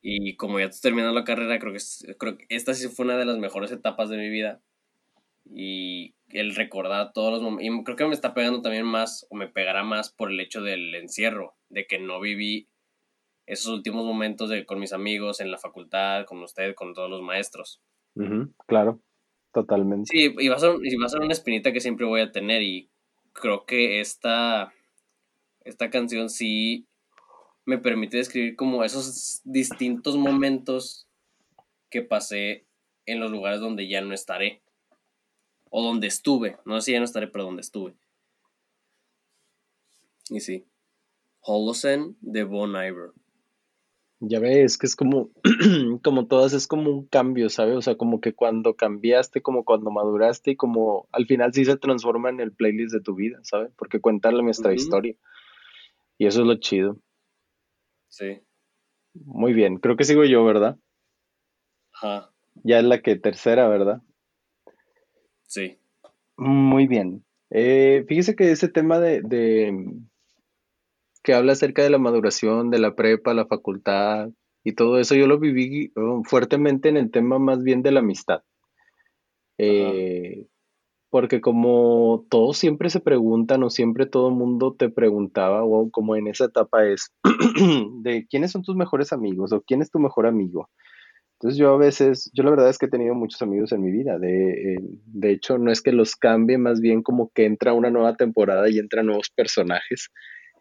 [0.00, 3.24] Y como ya terminando la carrera, creo que, creo que esta sí fue una de
[3.24, 4.60] las mejores etapas de mi vida.
[5.44, 7.64] Y el recordar todos los momentos.
[7.64, 10.62] Y creo que me está pegando también más, o me pegará más por el hecho
[10.62, 12.68] del encierro, de que no viví
[13.46, 17.22] esos últimos momentos de, con mis amigos en la facultad, con usted, con todos los
[17.22, 17.80] maestros.
[18.66, 19.00] claro,
[19.52, 20.08] totalmente.
[20.10, 22.32] Sí, y va, a ser, y va a ser una espinita que siempre voy a
[22.32, 22.62] tener.
[22.62, 22.90] Y
[23.32, 24.72] creo que esta,
[25.64, 26.86] esta canción sí
[27.64, 31.08] me permite describir como esos distintos momentos
[31.90, 32.66] que pasé
[33.06, 34.62] en los lugares donde ya no estaré.
[35.74, 36.58] O donde estuve.
[36.66, 37.94] No sé si ya no estaré, pero donde estuve.
[40.28, 40.66] Y sí.
[41.40, 43.12] Holocene de Bon Iver.
[44.20, 45.30] Ya ves, que es como,
[46.04, 47.74] como todas, es como un cambio, ¿sabes?
[47.74, 51.78] O sea, como que cuando cambiaste, como cuando maduraste y como al final sí se
[51.78, 53.72] transforma en el playlist de tu vida, ¿sabes?
[53.74, 55.16] Porque cuenta nuestra historia.
[56.18, 56.98] Y eso es lo chido.
[58.08, 58.42] Sí.
[59.14, 60.78] Muy bien, creo que sigo yo, ¿verdad?
[61.94, 62.30] Ajá.
[62.62, 64.02] Ya es la que tercera, ¿verdad?
[65.52, 65.78] Sí.
[66.38, 67.26] Muy bien.
[67.50, 69.20] Eh, fíjese que ese tema de,
[71.22, 74.30] que habla acerca de la maduración, de la prepa, la facultad
[74.64, 78.00] y todo eso, yo lo viví oh, fuertemente en el tema más bien de la
[78.00, 78.40] amistad.
[79.58, 80.46] Eh,
[81.10, 86.16] porque como todos siempre se preguntan o siempre todo el mundo te preguntaba, o como
[86.16, 87.12] en esa etapa es,
[88.00, 90.70] de quiénes son tus mejores amigos o quién es tu mejor amigo.
[91.42, 93.90] Entonces yo a veces, yo la verdad es que he tenido muchos amigos en mi
[93.90, 94.16] vida.
[94.18, 97.90] De, eh, de hecho, no es que los cambie, más bien como que entra una
[97.90, 100.10] nueva temporada y entran nuevos personajes.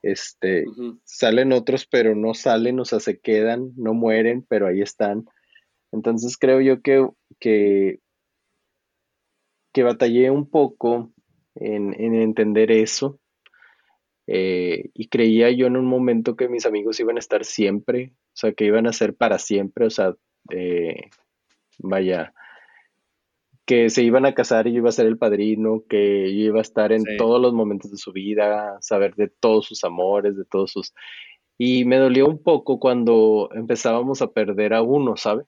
[0.01, 0.65] Este,
[1.03, 5.25] salen otros, pero no salen, o sea, se quedan, no mueren, pero ahí están.
[5.91, 7.07] Entonces creo yo que,
[7.39, 7.99] que
[9.73, 11.13] que batallé un poco
[11.55, 13.19] en, entender eso.
[14.27, 18.35] Eh, y creía yo en un momento que mis amigos iban a estar siempre, o
[18.35, 20.15] sea, que iban a ser para siempre, o sea,
[20.49, 21.09] eh,
[21.79, 22.33] vaya,
[23.65, 26.59] que se iban a casar y yo iba a ser el padrino, que yo iba
[26.59, 30.45] a estar en todos los momentos de su vida, saber de todos sus amores, de
[30.45, 30.93] todos sus...
[31.57, 35.43] Y me dolió un poco cuando empezábamos a perder a uno, ¿sabe?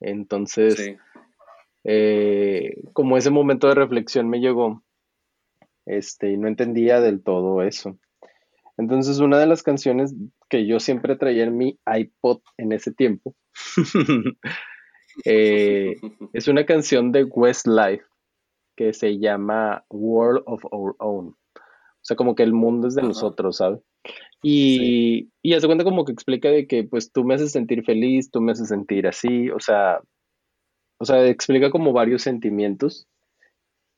[0.00, 0.96] Entonces,
[1.84, 4.84] eh, como ese momento de reflexión me llegó,
[5.84, 7.98] este, y no entendía del todo eso.
[8.76, 10.14] Entonces, una de las canciones
[10.48, 13.34] que yo siempre traía en mi iPod en ese tiempo
[15.24, 15.96] eh,
[16.32, 18.04] es una canción de Westlife
[18.76, 21.28] que se llama World of Our Own.
[21.28, 23.80] O sea, como que el mundo es de nosotros, ¿sabes?
[24.40, 28.30] Y, y hace cuenta como que explica de que pues tú me haces sentir feliz,
[28.30, 30.00] tú me haces sentir así, o sea,
[31.00, 33.08] o sea, explica como varios sentimientos,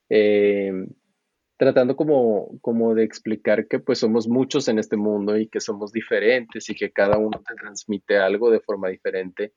[0.08, 0.72] eh,
[1.60, 5.92] tratando como, como de explicar que pues somos muchos en este mundo y que somos
[5.92, 9.52] diferentes y que cada uno te transmite algo de forma diferente.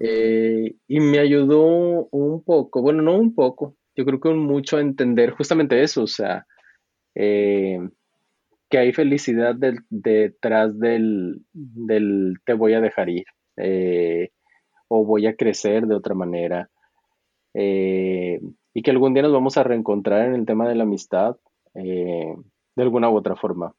[0.00, 4.80] Eh, y me ayudó un poco, bueno, no un poco, yo creo que mucho a
[4.80, 6.44] entender justamente eso, o sea,
[7.14, 7.78] eh,
[8.68, 9.54] que hay felicidad
[9.90, 13.26] detrás del, del, te voy a dejar ir
[14.88, 16.68] o voy a crecer de otra manera.
[17.54, 18.40] Eh,
[18.74, 21.36] y que algún día nos vamos a reencontrar en el tema de la amistad
[21.74, 22.34] eh,
[22.76, 23.74] de alguna u otra forma.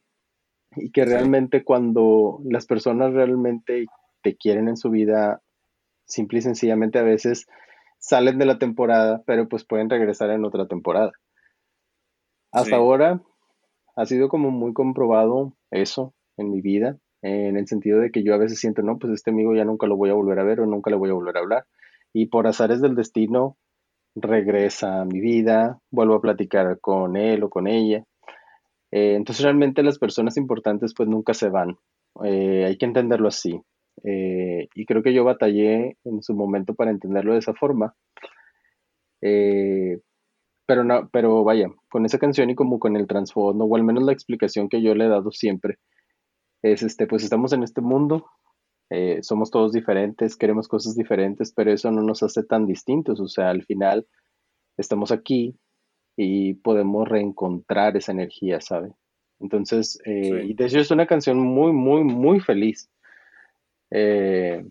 [0.75, 3.85] Y que realmente cuando las personas realmente
[4.21, 5.41] te quieren en su vida,
[6.05, 7.47] simple y sencillamente a veces
[7.99, 11.11] salen de la temporada, pero pues pueden regresar en otra temporada.
[12.51, 13.21] Hasta ahora
[13.95, 18.33] ha sido como muy comprobado eso en mi vida en el sentido de que yo
[18.33, 20.59] a veces siento, no, pues este amigo ya nunca lo voy a volver a ver
[20.59, 21.65] o nunca le voy a volver a hablar.
[22.13, 23.57] Y por azares del destino,
[24.15, 28.03] regresa a mi vida, vuelvo a platicar con él o con ella.
[28.91, 31.77] Eh, entonces realmente las personas importantes pues nunca se van.
[32.23, 33.61] Eh, hay que entenderlo así.
[34.03, 37.95] Eh, y creo que yo batallé en su momento para entenderlo de esa forma.
[40.65, 44.03] pero no, pero vaya, con esa canción y como con el trasfondo, o al menos
[44.03, 45.77] la explicación que yo le he dado siempre,
[46.63, 48.25] es este, pues estamos en este mundo,
[48.93, 53.27] eh, somos todos diferentes, queremos cosas diferentes, pero eso no nos hace tan distintos, o
[53.29, 54.05] sea, al final
[54.75, 55.55] estamos aquí
[56.17, 58.91] y podemos reencontrar esa energía, ¿sabe?
[59.39, 62.89] Entonces, eh, y de hecho es una canción muy, muy, muy feliz.
[63.91, 64.61] Eh,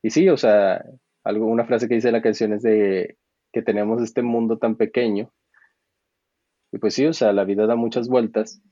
[0.00, 0.84] y sí, o sea,
[1.24, 3.18] algo, una frase que dice la canción es de
[3.52, 5.32] que tenemos este mundo tan pequeño.
[6.70, 8.62] Y pues sí, o sea, la vida da muchas vueltas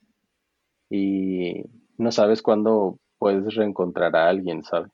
[0.89, 1.65] y
[1.99, 4.91] no sabes cuándo puedes reencontrar a alguien, ¿sabes?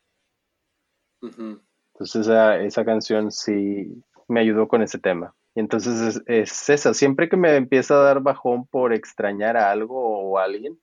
[1.23, 5.35] Entonces esa, esa, canción sí me ayudó con ese tema.
[5.55, 9.71] Y entonces es, es, esa, siempre que me empieza a dar bajón por extrañar a
[9.71, 10.79] algo o a alguien,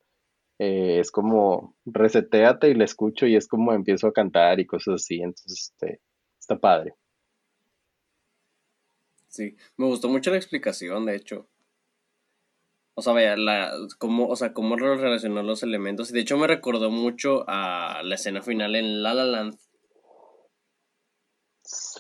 [0.60, 4.96] eh, es como reseteate y la escucho y es como empiezo a cantar y cosas
[4.96, 5.22] así.
[5.22, 6.02] Entonces este,
[6.40, 6.94] está padre.
[9.30, 11.48] Sí, me gustó mucho la explicación, de hecho.
[13.00, 16.12] O sea, vaya, la, cómo, o sea, cómo relacionó los elementos.
[16.12, 19.58] Y de hecho me recordó mucho a la escena final en La La Land.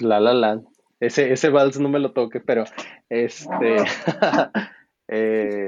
[0.02, 0.68] La La Land.
[1.00, 2.66] Ese, ese vals no me lo toque, pero
[3.08, 3.78] este.
[5.08, 5.68] eh,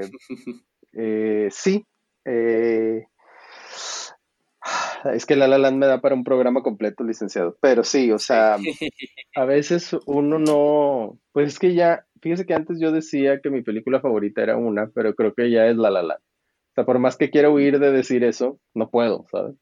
[0.92, 1.86] eh, sí.
[2.26, 3.06] Eh,
[5.14, 7.56] es que La La Land me da para un programa completo, licenciado.
[7.62, 8.58] Pero sí, o sea,
[9.34, 11.18] a veces uno no.
[11.32, 12.04] Pues es que ya.
[12.22, 15.66] Fíjese que antes yo decía que mi película favorita era una, pero creo que ya
[15.66, 16.20] es La La Land.
[16.20, 19.56] O sea, por más que quiera huir de decir eso, no puedo, ¿sabes?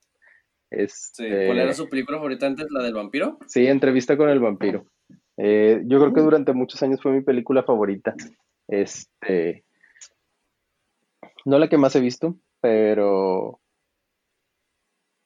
[0.70, 1.46] Este...
[1.46, 3.38] ¿Cuál era su película favorita antes, la del vampiro?
[3.46, 4.84] Sí, Entrevista con el vampiro.
[5.38, 8.14] Eh, yo creo que durante muchos años fue mi película favorita.
[8.68, 9.64] Este,
[11.46, 13.58] no la que más he visto, pero,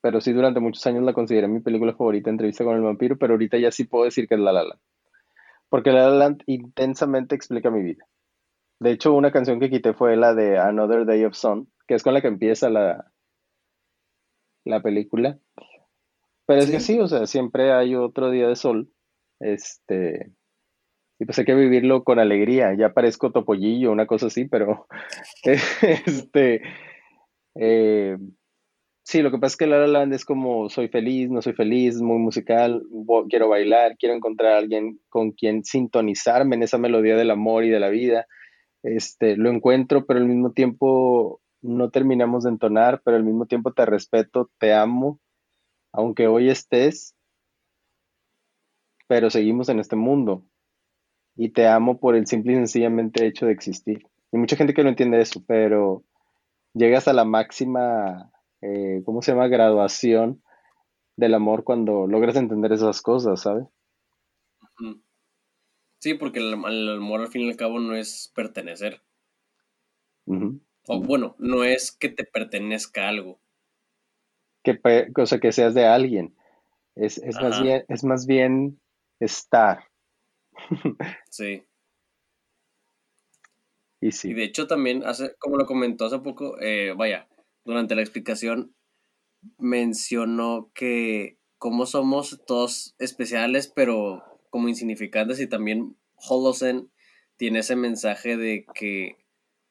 [0.01, 3.35] pero sí durante muchos años la consideré mi película favorita, Entrevista con el vampiro, pero
[3.35, 4.81] ahorita ya sí puedo decir que es La La Land,
[5.75, 8.07] porque La La Land intensamente explica mi vida.
[8.79, 12.05] De hecho, una canción que quité fue la de Another Day of Sun, que es
[12.05, 13.11] con la que empieza la,
[14.65, 15.37] la película.
[16.47, 18.93] Pero es que sí, o sea, siempre hay otro día de sol
[19.41, 20.31] este,
[21.19, 22.73] y pues hay que vivirlo con alegría.
[22.79, 24.87] Ya parezco topollillo, una cosa así, pero
[25.43, 26.63] este,
[27.57, 28.17] eh,
[29.05, 31.53] sí, lo que pasa es que La La Land es como soy feliz, no soy
[31.53, 32.83] feliz, muy musical,
[33.29, 37.71] quiero bailar, quiero encontrar a alguien con quien sintonizarme en esa melodía del amor y
[37.71, 38.27] de la vida.
[38.83, 43.73] Este, lo encuentro, pero al mismo tiempo no terminamos de entonar, pero al mismo tiempo
[43.73, 45.21] te respeto, te amo,
[45.93, 47.15] aunque hoy estés
[49.07, 50.45] pero seguimos en este mundo.
[51.37, 54.07] Y te amo por el simple y sencillamente hecho de existir.
[54.33, 56.05] Y mucha gente que no entiende eso, pero
[56.75, 58.31] llegas a la máxima,
[58.65, 59.49] eh, ¿cómo se llama?
[59.49, 60.43] Graduación
[61.17, 63.67] del amor cuando logras entender esas cosas, ¿sabes?
[65.99, 69.03] Sí, porque el, amor al fin y al cabo no es pertenecer.
[70.27, 73.39] O bueno, no es que te pertenezca algo.
[74.63, 74.81] Que,
[75.15, 76.35] o sea, que seas de alguien.
[76.95, 78.81] Es, más bien, es más bien
[79.21, 79.85] estar.
[81.29, 81.67] sí.
[84.01, 84.31] Y sí.
[84.31, 87.29] Y de hecho también, hace, como lo comentó hace poco, eh, vaya,
[87.65, 88.75] durante la explicación
[89.59, 96.91] mencionó que como somos todos especiales, pero como insignificantes, y también Holosen
[97.37, 99.17] tiene ese mensaje de que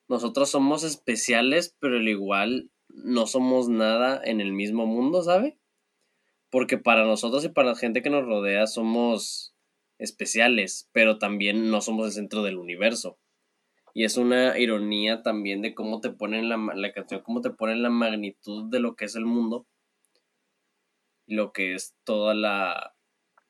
[0.08, 5.58] nosotros somos especiales, pero al igual no somos nada en el mismo mundo, ¿sabe?
[6.54, 9.56] porque para nosotros y para la gente que nos rodea somos
[9.98, 13.18] especiales, pero también no somos el centro del universo.
[13.94, 17.84] Y es una ironía también de cómo te ponen la, la canción, cómo te ponen
[17.84, 19.68] la magnitud de lo que es el mundo
[21.26, 22.96] y lo que es toda la,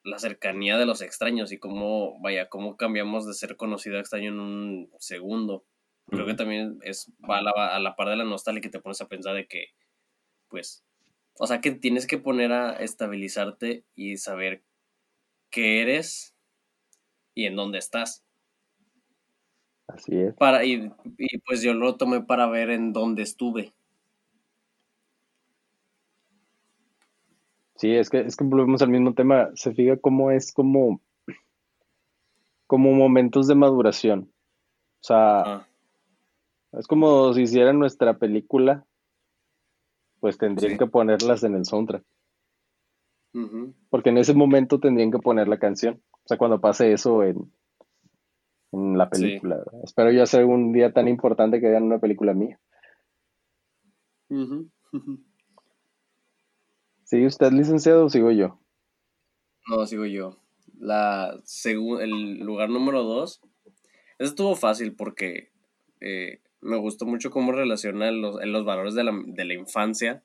[0.03, 4.29] la cercanía de los extraños y cómo, vaya, cómo cambiamos de ser conocido a extraño
[4.29, 5.65] en un segundo.
[6.07, 8.81] Creo que también es, va a la, a la par de la nostalgia que te
[8.81, 9.67] pones a pensar de que,
[10.49, 10.83] pues,
[11.39, 14.63] o sea que tienes que poner a estabilizarte y saber
[15.49, 16.35] qué eres
[17.33, 18.25] y en dónde estás.
[19.87, 20.35] Así es.
[20.35, 20.91] Para, y,
[21.45, 23.73] pues yo lo tomé para ver en dónde estuve.
[27.75, 29.49] Sí, es que, es que volvemos al mismo tema.
[29.55, 31.01] Se fija cómo es como,
[32.67, 34.31] como momentos de maduración.
[35.01, 35.67] O sea,
[36.71, 38.85] es como si hicieran nuestra película
[40.23, 42.01] pues tendrían que ponerlas en el soundtrack.
[43.89, 46.01] Porque en ese momento tendrían que poner la canción.
[46.13, 47.51] O sea, cuando pase eso en,
[48.73, 49.63] en la película.
[49.83, 52.59] Espero yo hacer un día tan importante que vean una película mía.
[57.03, 58.59] ¿Sigue usted licenciado o sigo yo?
[59.67, 60.39] No, sigo yo.
[60.79, 63.41] La el lugar número dos.
[64.17, 65.51] Eso estuvo fácil porque
[66.01, 70.23] eh, me gustó mucho cómo relaciona los, los valores de la, infancia.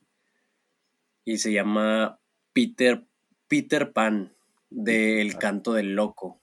[1.24, 2.18] Y se llama
[2.55, 3.05] Peter,
[3.49, 4.32] Peter Pan,
[4.70, 6.40] del canto del loco.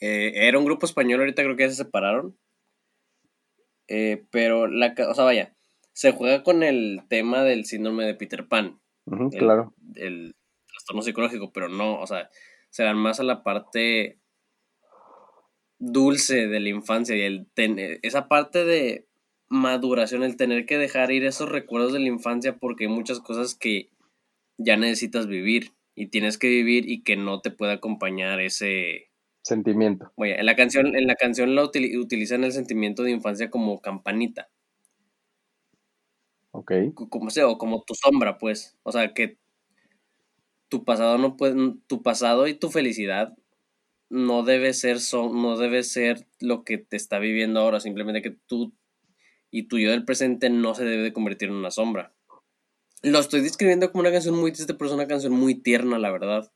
[0.00, 2.36] Eh, era un grupo español, ahorita creo que ya se separaron.
[3.88, 5.54] Eh, pero la, o sea, vaya,
[5.92, 8.80] se juega con el tema del síndrome de Peter Pan.
[9.36, 9.74] claro.
[9.94, 10.34] las
[10.66, 12.30] trastorno psicológico, pero no, o sea,
[12.70, 14.20] se dan más a la parte
[15.78, 19.06] dulce de la infancia y el tener, esa parte de
[19.48, 23.54] maduración, el tener que dejar ir esos recuerdos de la infancia porque hay muchas cosas
[23.54, 23.90] que
[24.58, 29.07] ya necesitas vivir y tienes que vivir y que no te puede acompañar ese
[29.48, 30.12] sentimiento.
[30.16, 34.48] Oye, en la canción, en la canción la utilizan el sentimiento de infancia como campanita.
[36.52, 36.72] Ok.
[36.94, 38.78] Como sea, o como tu sombra, pues.
[38.82, 39.38] O sea, que
[40.68, 43.36] tu pasado no puede, tu pasado y tu felicidad
[44.10, 48.74] no debe ser, no debe ser lo que te está viviendo ahora, simplemente que tú
[49.50, 52.14] y tu yo del presente no se debe de convertir en una sombra.
[53.02, 56.10] Lo estoy describiendo como una canción muy triste, pero es una canción muy tierna, la
[56.10, 56.50] verdad.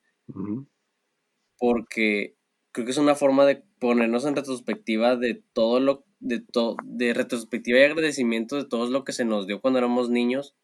[1.58, 2.36] Porque
[2.72, 7.14] creo que es una forma de ponernos en retrospectiva de todo lo, de todo, de
[7.14, 10.56] retrospectiva y agradecimiento de todo lo que se nos dio cuando éramos niños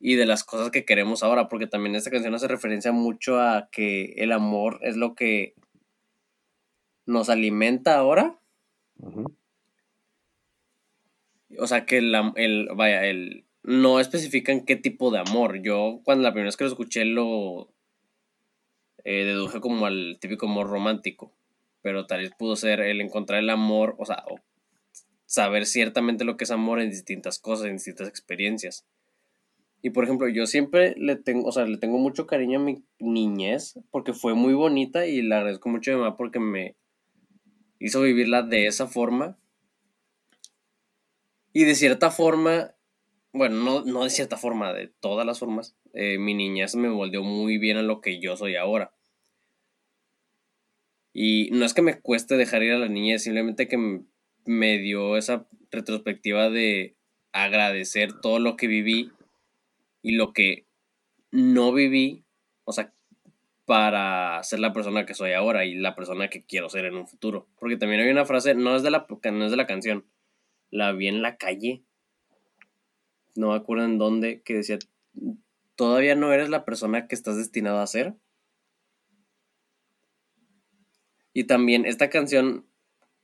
[0.00, 3.68] y de las cosas que queremos ahora, porque también esta canción hace referencia mucho a
[3.70, 5.54] que el amor es lo que
[7.04, 8.38] nos alimenta ahora.
[11.58, 15.62] O sea, que el, el, vaya, el, no especifican qué tipo de amor.
[15.62, 17.72] Yo cuando la primera vez que lo escuché lo
[19.10, 21.32] eh, deduje como al típico amor romántico,
[21.80, 24.22] pero tal vez pudo ser el encontrar el amor, o sea,
[25.24, 28.84] saber ciertamente lo que es amor en distintas cosas, en distintas experiencias.
[29.80, 32.84] Y por ejemplo, yo siempre le tengo, o sea, le tengo mucho cariño a mi
[32.98, 36.76] niñez porque fue muy bonita y le agradezco mucho a mi mamá porque me
[37.78, 39.38] hizo vivirla de esa forma.
[41.54, 42.74] Y de cierta forma,
[43.32, 47.56] bueno, no, de cierta forma, de todas las formas, eh, mi niñez me volvió muy
[47.56, 48.92] bien a lo que yo soy ahora.
[51.20, 54.02] Y no es que me cueste dejar ir a la niñez, simplemente que
[54.44, 56.94] me dio esa retrospectiva de
[57.32, 59.10] agradecer todo lo que viví
[60.00, 60.68] y lo que
[61.32, 62.22] no viví,
[62.62, 62.94] o sea,
[63.64, 67.08] para ser la persona que soy ahora y la persona que quiero ser en un
[67.08, 67.48] futuro.
[67.58, 70.06] Porque también hay una frase, no es de la, no es de la canción,
[70.70, 71.82] la vi en la calle,
[73.34, 74.78] no me acuerdo en dónde, que decía,
[75.74, 78.14] todavía no eres la persona que estás destinado a ser.
[81.38, 82.66] Y también esta canción,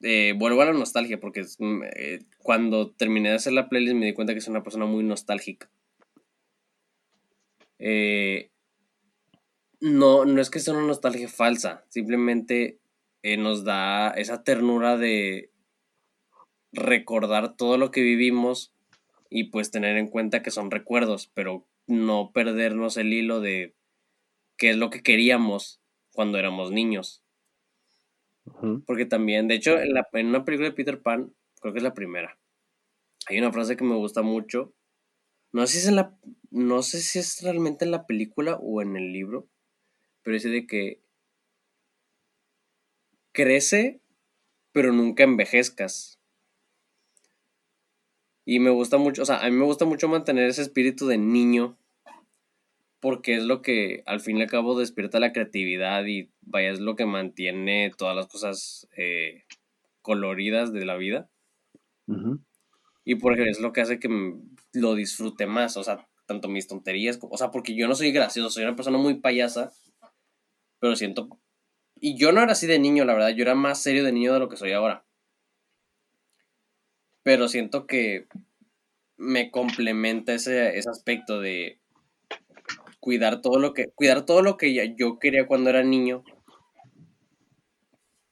[0.01, 4.07] eh, vuelvo a la nostalgia, porque mm, eh, cuando terminé de hacer la playlist me
[4.07, 5.69] di cuenta que es una persona muy nostálgica.
[7.81, 8.53] Eh,
[9.81, 12.79] no, no es que sea una nostalgia falsa, simplemente
[13.37, 15.51] nos da esa ternura de
[16.71, 18.73] recordar todo lo que vivimos
[19.29, 23.75] y pues tener en cuenta que son recuerdos, pero no perdernos el hilo de
[24.57, 25.81] qué es lo que queríamos
[26.13, 27.24] cuando éramos niños.
[28.87, 31.83] Porque también, de hecho, en, la, en una película de Peter Pan, creo que es
[31.85, 32.39] la primera,
[33.27, 34.75] hay una frase que me gusta mucho
[35.55, 36.19] no sé si es la.
[36.51, 39.47] No sé si es realmente en la película o en el libro.
[40.25, 41.01] Pero dice de que.
[43.31, 44.01] Crece,
[44.73, 46.19] pero nunca envejezcas.
[48.45, 51.19] Y me gusta mucho, o sea, a mí me gusta mucho mantener ese espíritu de
[51.19, 51.79] niño.
[53.05, 56.81] Porque es lo que al fin y al cabo despierta la creatividad y vaya, es
[56.81, 59.45] lo que mantiene todas las cosas eh,
[60.01, 61.29] coloridas de la vida.
[63.05, 64.09] Y porque es lo que hace que
[64.73, 68.49] lo disfrute más, o sea, tanto mis tonterías, o sea, porque yo no soy gracioso,
[68.49, 69.71] soy una persona muy payasa,
[70.79, 71.29] pero siento...
[72.01, 74.33] Y yo no era así de niño, la verdad, yo era más serio de niño
[74.33, 75.05] de lo que soy ahora.
[77.23, 78.29] Pero siento que
[79.19, 81.84] me complementa ese, ese aspecto de
[83.05, 86.25] cuidar todo lo que cuidar todo lo que yo quería cuando era niño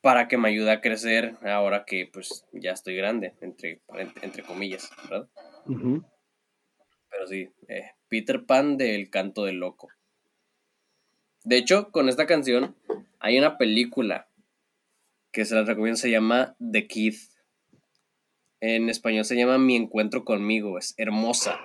[0.00, 3.82] para que me ayude a crecer ahora que pues ya estoy grande, entre,
[4.22, 5.28] entre, comillas, ¿verdad?
[5.66, 9.90] Pero sí, eh, Peter Pan del canto del loco.
[11.44, 12.74] De hecho, con esta canción
[13.20, 14.30] hay una película
[15.32, 17.16] que se la recomiendo, se llama The Kid.
[18.60, 21.60] En español se llama Mi encuentro conmigo, es hermosa.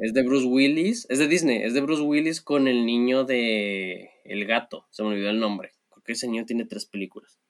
[0.00, 4.10] Es de Bruce Willis, es de Disney, es de Bruce Willis con el niño de
[4.24, 5.72] El gato, se me olvidó el nombre
[6.04, 7.40] que ese niño tiene tres películas.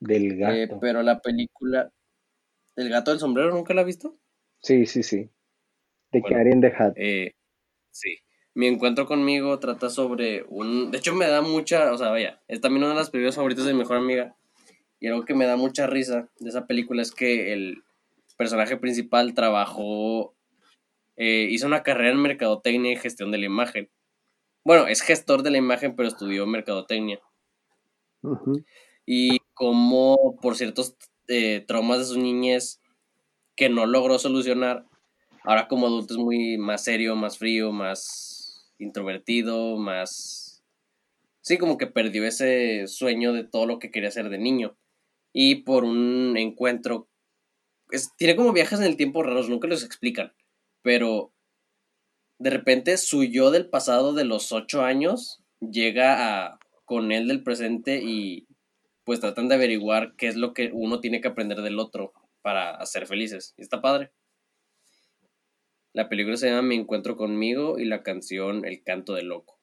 [0.00, 0.78] Del eh, gato.
[0.80, 1.90] pero la película.
[2.76, 4.18] ¿El gato del sombrero nunca la ha visto?
[4.60, 5.30] Sí, sí, sí.
[6.12, 6.92] De Karen de Hat.
[6.96, 7.34] Eh,
[7.90, 8.18] sí.
[8.54, 10.90] Mi encuentro conmigo trata sobre un.
[10.90, 11.92] De hecho, me da mucha.
[11.92, 14.36] O sea, vaya, es también una de las películas favoritas de mi mejor amiga.
[15.00, 17.82] Y algo que me da mucha risa de esa película es que el
[18.36, 20.35] personaje principal trabajó.
[21.16, 23.90] Eh, hizo una carrera en mercadotecnia y gestión de la imagen.
[24.64, 27.20] Bueno, es gestor de la imagen, pero estudió mercadotecnia.
[29.06, 30.96] Y como por ciertos
[31.28, 32.80] eh, traumas de su niñez
[33.54, 34.84] que no logró solucionar,
[35.44, 40.64] ahora como adulto es muy más serio, más frío, más introvertido, más...
[41.40, 44.76] Sí, como que perdió ese sueño de todo lo que quería hacer de niño.
[45.32, 47.08] Y por un encuentro...
[48.18, 50.32] tiene como viajes en el tiempo raros, nunca los explican.
[50.86, 51.32] Pero
[52.38, 57.42] de repente su yo del pasado de los ocho años llega a, con él del
[57.42, 58.46] presente y
[59.02, 62.86] pues tratan de averiguar qué es lo que uno tiene que aprender del otro para
[62.86, 63.52] ser felices.
[63.56, 64.12] Y está padre.
[65.92, 69.58] La película se llama Mi encuentro conmigo y la canción El canto del loco.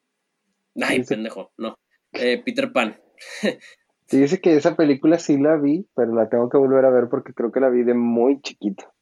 [0.78, 1.78] Ay, pendejo, no.
[2.12, 3.00] Eh, Peter Pan.
[4.08, 7.08] sí, dice que esa película sí la vi, pero la tengo que volver a ver
[7.08, 8.93] porque creo que la vi de muy chiquito.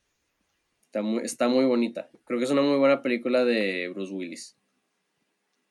[0.92, 2.10] Está muy, está muy bonita.
[2.26, 4.58] Creo que es una muy buena película de Bruce Willis.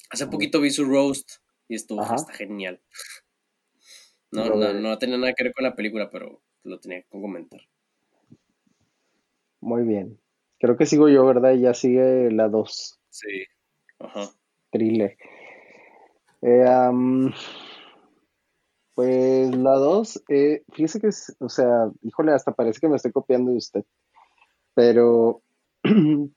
[0.09, 1.33] Hace poquito vi su roast
[1.67, 2.81] y estuvo está genial.
[4.33, 7.59] No, no, no tenía nada que ver con la película, pero lo tenía que comentar.
[9.59, 10.21] Muy bien.
[10.57, 11.51] Creo que sigo yo, ¿verdad?
[11.51, 12.97] Y ya sigue la 2.
[13.09, 13.43] Sí.
[13.99, 14.31] Ajá.
[14.71, 15.17] Thriller.
[16.41, 16.65] Eh,
[18.95, 23.11] pues la 2, eh, fíjese que es, o sea, híjole, hasta parece que me estoy
[23.11, 23.83] copiando de usted.
[24.73, 25.41] Pero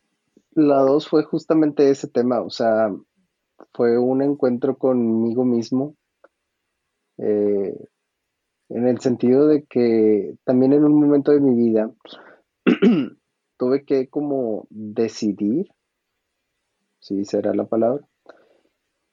[0.52, 2.94] la 2 fue justamente ese tema, o sea,
[3.72, 5.96] fue un encuentro conmigo mismo.
[7.18, 7.76] Eh,
[8.70, 11.92] en el sentido de que también en un momento de mi vida
[13.56, 15.68] tuve que como decidir,
[16.98, 18.04] si será la palabra,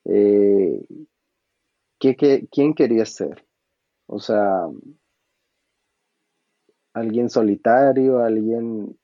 [0.06, 0.84] eh,
[2.00, 3.46] quién quería ser.
[4.08, 4.68] O sea,
[6.94, 8.98] alguien solitario, alguien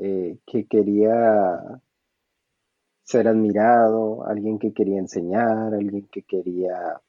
[0.00, 1.80] eh, que quería
[3.02, 7.00] ser admirado, alguien que quería enseñar, alguien que quería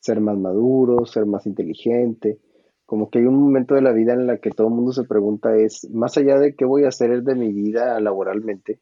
[0.00, 2.38] ser más maduro, ser más inteligente.
[2.86, 5.04] Como que hay un momento de la vida en la que todo el mundo se
[5.04, 8.80] pregunta es, más allá de qué voy a hacer de mi vida laboralmente,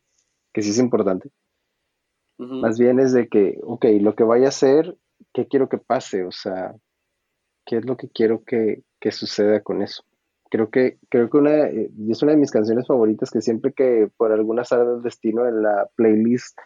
[0.52, 1.30] que sí es importante,
[2.38, 4.96] más bien es de que, ok, lo que vaya a hacer,
[5.32, 6.24] ¿qué quiero que pase?
[6.24, 6.74] O sea,
[7.64, 10.02] ¿qué es lo que quiero que, que suceda con eso?
[10.52, 13.72] Creo que, creo que una, eh, y es una de mis canciones favoritas que siempre
[13.72, 16.58] que por alguna sala del destino en la playlist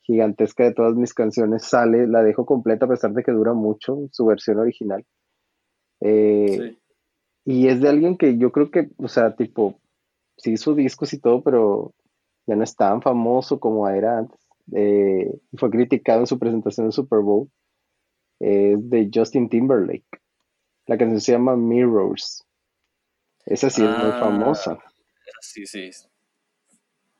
[0.00, 4.08] gigantesca de todas mis canciones sale, la dejo completa a pesar de que dura mucho
[4.12, 5.04] su versión original.
[6.00, 6.78] Eh,
[7.44, 9.78] y es de alguien que yo creo que, o sea, tipo,
[10.38, 11.92] sí hizo discos y todo, pero
[12.46, 14.40] ya no es tan famoso como era antes.
[14.72, 17.50] Eh, fue criticado en su presentación en Super Bowl.
[18.40, 20.18] de Justin Timberlake.
[20.86, 22.43] La canción se llama Mirrors.
[23.46, 24.78] Esa sí es muy ah, famosa.
[25.40, 25.90] Sí, sí.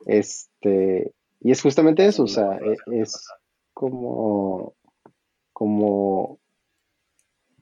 [0.07, 3.29] Este, y es justamente eso, o sea, e, es,
[3.72, 4.75] como,
[5.53, 6.39] como,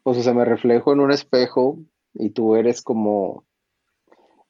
[0.03, 1.79] pues, o sea, me reflejo en un espejo
[2.15, 3.45] y tú eres como,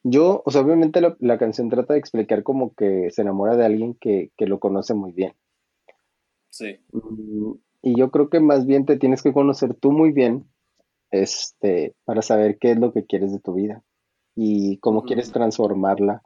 [0.03, 3.95] yo, o sea, obviamente la, canción trata de explicar como que se enamora de alguien
[3.95, 5.33] que, que lo conoce muy bien.
[6.49, 6.79] Sí.
[6.91, 10.45] Mm, y yo creo que más bien te tienes que conocer tú muy bien,
[11.09, 13.83] este, para saber qué es lo que quieres de tu vida
[14.35, 16.23] y cómo quieres transformarla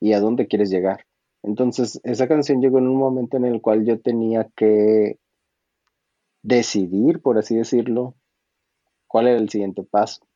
[0.00, 1.06] y a dónde quieres llegar.
[1.42, 5.18] Entonces, esa canción llegó en un momento en el cual yo tenía que
[6.42, 8.14] decidir, por así decirlo,
[9.06, 10.26] cuál era el siguiente paso.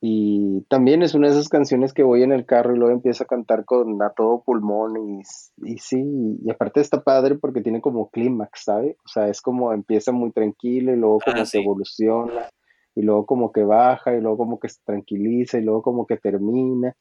[0.00, 3.24] Y también es una de esas canciones que voy en el carro y luego empiezo
[3.24, 5.22] a cantar con a todo pulmón y,
[5.62, 8.98] y sí, y aparte está padre porque tiene como clímax, ¿sabe?
[9.02, 12.50] O sea, es como empieza muy tranquilo y luego como se evoluciona
[12.94, 16.16] y luego como que baja y luego como que se tranquiliza y luego como que
[16.16, 16.96] termina.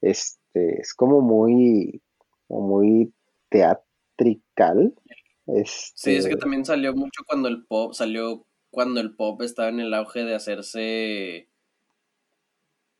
[0.00, 2.02] Este, es como muy,
[2.48, 3.12] muy
[3.48, 4.94] teatrical.
[5.64, 9.68] Sí, es que este también salió mucho cuando el pop, salió cuando el pop estaba
[9.68, 11.48] en el auge de hacerse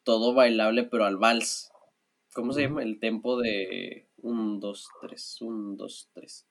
[0.02, 1.70] todo bailable pero al vals.
[2.34, 2.82] ¿Cómo se llama?
[2.82, 6.46] El tempo de un, dos, tres, un, dos, tres.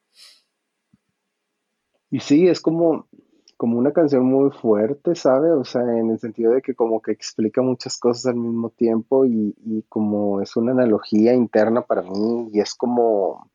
[2.09, 3.09] Y sí, es como,
[3.63, 5.49] como una canción muy fuerte, ¿sabe?
[5.53, 9.25] O sea, en el sentido de que como que explica muchas cosas al mismo tiempo
[9.25, 13.49] y, como es una analogía interna para mí y es como,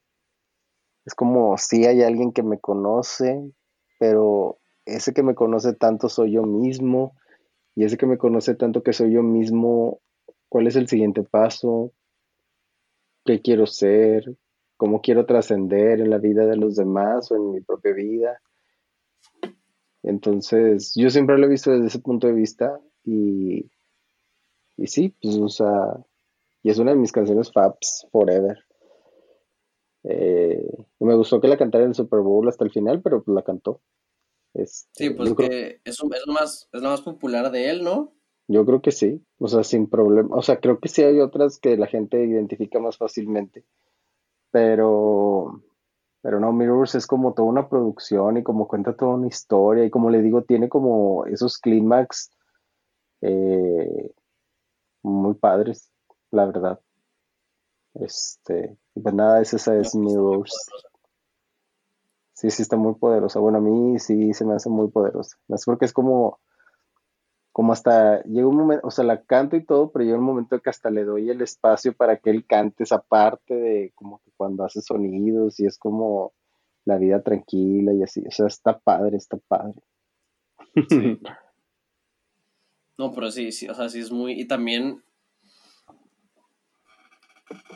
[1.04, 3.52] es como si hay alguien que me conoce,
[3.98, 4.56] pero
[4.86, 7.12] ese que me conoce tanto soy yo mismo
[7.74, 10.00] y ese que me conoce tanto que soy yo mismo,
[10.48, 11.92] ¿cuál es el siguiente paso?
[13.26, 14.38] ¿Qué quiero ser?
[14.78, 18.40] ¿Cómo quiero trascender en la vida de los demás o en mi propia vida?
[20.08, 23.70] Entonces, yo siempre lo he visto desde ese punto de vista y,
[24.78, 26.02] y sí, pues, o sea,
[26.62, 28.56] y es una de mis canciones Fabs Forever.
[30.04, 30.66] Eh,
[30.98, 33.42] me gustó que la cantara en el Super Bowl hasta el final, pero pues la
[33.42, 33.82] cantó.
[34.54, 38.14] Este, sí, pues que es, es, lo más, es la más popular de él, ¿no?
[38.46, 40.34] Yo creo que sí, o sea, sin problema.
[40.34, 43.66] O sea, creo que sí hay otras que la gente identifica más fácilmente.
[44.50, 45.62] Pero,
[46.20, 49.90] pero no, Mirrors es como toda una producción y como cuenta toda una historia y
[49.90, 52.30] como le digo, tiene como esos clímax
[53.20, 54.12] eh,
[55.02, 55.90] muy padres,
[56.30, 56.80] la verdad.
[57.94, 60.54] Este, pues nada, es esa es Mirrors.
[62.34, 63.40] Sí, sí está muy poderosa.
[63.40, 65.36] Bueno, a mí sí se me hace muy poderosa.
[65.48, 66.38] Más porque es como,
[67.58, 70.60] como hasta, llega un momento, o sea, la canto y todo, pero llega un momento
[70.60, 74.30] que hasta le doy el espacio para que él cante esa parte de como que
[74.36, 76.34] cuando hace sonidos y es como
[76.84, 78.22] la vida tranquila y así.
[78.24, 79.82] O sea, está padre, está padre.
[80.88, 81.18] Sí.
[82.96, 84.40] No, pero sí, sí, o sea, sí es muy.
[84.40, 85.02] Y también.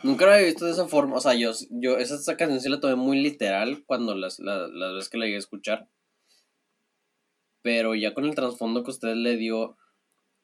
[0.05, 1.17] Nunca lo había visto de esa forma.
[1.17, 4.95] O sea, yo, yo esa, canción sí la tomé muy literal cuando las, las, las
[4.95, 5.89] veces que la llegué a escuchar.
[7.63, 9.77] Pero ya con el trasfondo que usted le dio,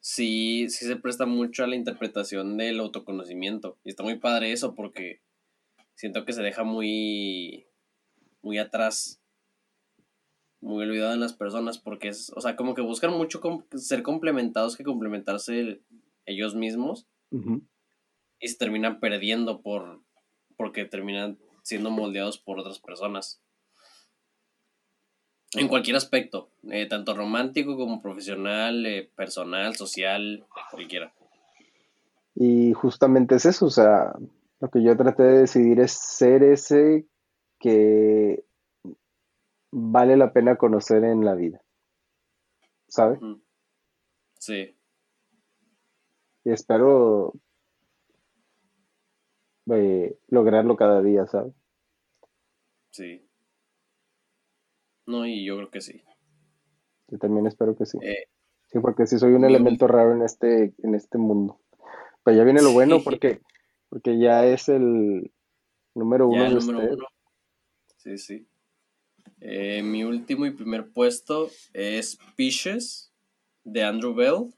[0.00, 3.78] sí, sí se presta mucho a la interpretación del autoconocimiento.
[3.84, 5.20] Y está muy padre eso porque
[5.94, 7.66] siento que se deja muy,
[8.40, 9.20] muy atrás
[10.60, 13.40] muy olvidado en las personas porque es, o sea, como que buscan mucho
[13.76, 15.80] ser complementados que complementarse
[16.26, 17.06] ellos mismos
[18.40, 20.02] y se terminan perdiendo por
[20.56, 23.40] porque terminan siendo moldeados por otras personas.
[25.54, 31.12] En cualquier aspecto, eh, tanto romántico como profesional, eh, personal, social, cualquiera.
[32.34, 34.12] Y justamente es eso, o sea,
[34.60, 37.06] lo que yo traté de decidir es ser ese
[37.58, 38.44] que
[39.70, 41.62] vale la pena conocer en la vida.
[42.86, 43.18] ¿Sabes?
[44.38, 44.76] Sí.
[46.44, 47.32] Y espero
[49.70, 51.54] eh, lograrlo cada día, ¿sabes?
[52.90, 53.27] Sí.
[55.08, 56.02] No, y yo creo que sí.
[57.08, 57.96] Yo también espero que sí.
[58.02, 58.26] Eh,
[58.66, 61.58] sí, porque sí soy un elemento raro en este, en este mundo.
[62.22, 63.40] Pero ya viene lo bueno porque,
[63.88, 65.32] porque ya es el
[65.94, 67.06] número uno de número Uno.
[67.96, 68.46] Sí, sí.
[69.40, 73.10] Eh, mi último y primer puesto es Peaches
[73.64, 74.52] de Andrew Bell.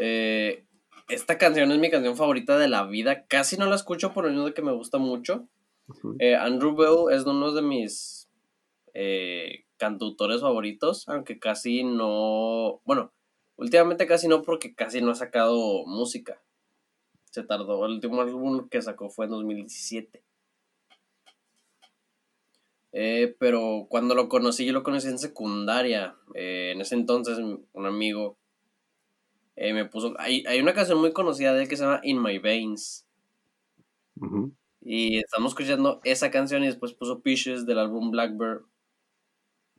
[0.00, 0.64] Eh,
[1.08, 3.26] esta canción es mi canción favorita de la vida.
[3.26, 5.48] Casi no la escucho por el menos de que me gusta mucho.
[6.18, 8.28] Eh, Andrew Bell es uno de mis
[9.76, 12.80] cantautores favoritos, aunque casi no.
[12.84, 13.12] Bueno,
[13.56, 16.42] últimamente casi no, porque casi no ha sacado música.
[17.30, 17.84] Se tardó.
[17.84, 20.22] El último álbum que sacó fue en 2017.
[22.98, 26.16] Eh, pero cuando lo conocí, yo lo conocí en secundaria.
[26.34, 28.38] Eh, en ese entonces, un amigo
[29.56, 30.14] eh, me puso.
[30.18, 33.06] Hay, hay, una canción muy conocida de él que se llama In My Veins.
[34.88, 38.66] Y estamos escuchando esa canción y después puso Peaches del álbum Blackbird.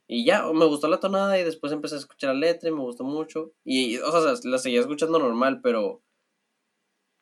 [0.05, 2.81] Y ya, me gustó la tonada y después empecé a escuchar la letra y me
[2.81, 3.53] gustó mucho.
[3.63, 6.03] Y, o sea, la seguía escuchando normal, pero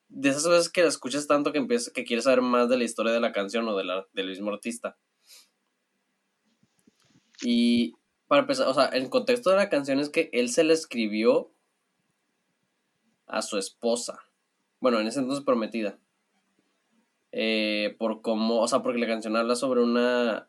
[0.09, 2.85] de esas veces que la escuchas tanto que, empiezas, que quieres saber más de la
[2.85, 4.97] historia de la canción o de la, del mismo artista.
[7.43, 7.93] Y
[8.25, 11.51] para empezar, o sea, el contexto de la canción es que él se le escribió
[13.27, 14.17] a su esposa.
[14.79, 15.99] Bueno, en ese entonces prometida.
[17.37, 20.47] Eh, por cómo, o sea, porque la canción habla sobre una.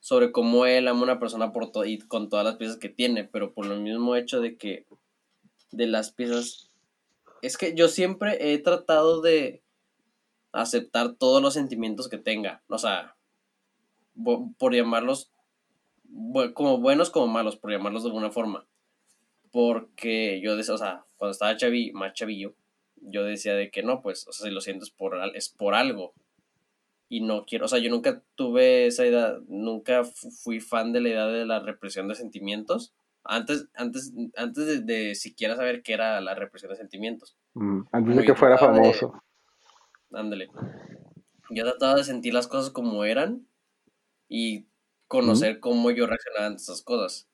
[0.00, 2.88] sobre cómo él ama a una persona por todo y con todas las piezas que
[2.88, 4.86] tiene, pero por el mismo hecho de que.
[5.70, 6.72] de las piezas.
[7.42, 9.62] Es que yo siempre he tratado de
[10.50, 12.64] aceptar todos los sentimientos que tenga.
[12.66, 13.16] O sea,
[14.58, 15.30] por llamarlos
[16.54, 18.66] como buenos como malos, por llamarlos de alguna forma.
[19.52, 22.56] Porque yo o sea, cuando estaba chavi, más chavillo,
[23.00, 25.74] yo decía de que no, pues, o sea, si lo siento es por, es por
[25.74, 26.14] algo.
[27.08, 31.08] Y no quiero, o sea, yo nunca tuve esa idea, nunca fui fan de la
[31.08, 32.94] idea de la represión de sentimientos.
[33.22, 37.36] Antes, antes, antes de, siquiera saber qué era la represión de sentimientos.
[37.54, 39.20] Mm, antes de que fuera famoso.
[40.12, 40.48] ándale.
[41.50, 43.46] Yo trataba de sentir las cosas como eran
[44.28, 44.66] y
[45.06, 47.28] conocer cómo yo reaccionaba ante esas cosas.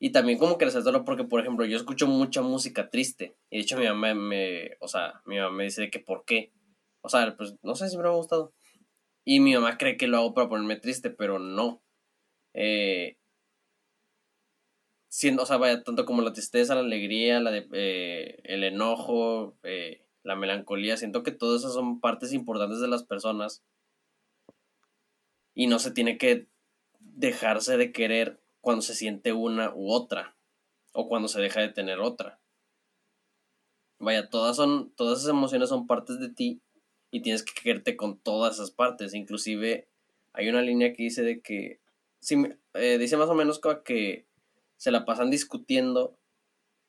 [0.00, 3.36] Y también como que resaltarlo porque, por ejemplo, yo escucho mucha música triste.
[3.50, 6.52] Y de hecho mi mamá me, o sea, mi mamá me dice que por qué.
[7.00, 8.54] O sea, pues no sé si me ha gustado.
[9.24, 11.82] Y mi mamá cree que lo hago para ponerme triste, pero no.
[12.54, 13.18] Eh,
[15.08, 19.58] siendo, o sea, vaya, tanto como la tristeza, la alegría, la de, eh, el enojo,
[19.64, 23.64] eh, la melancolía, siento que todas esas son partes importantes de las personas.
[25.54, 26.46] Y no se tiene que
[27.00, 30.36] dejarse de querer cuando se siente una u otra
[30.92, 32.40] o cuando se deja de tener otra.
[33.98, 36.60] Vaya, todas son todas esas emociones son partes de ti
[37.10, 39.88] y tienes que quererte con todas esas partes, inclusive
[40.32, 41.80] hay una línea que dice de que
[42.74, 44.26] eh, dice más o menos que
[44.76, 46.16] se la pasan discutiendo,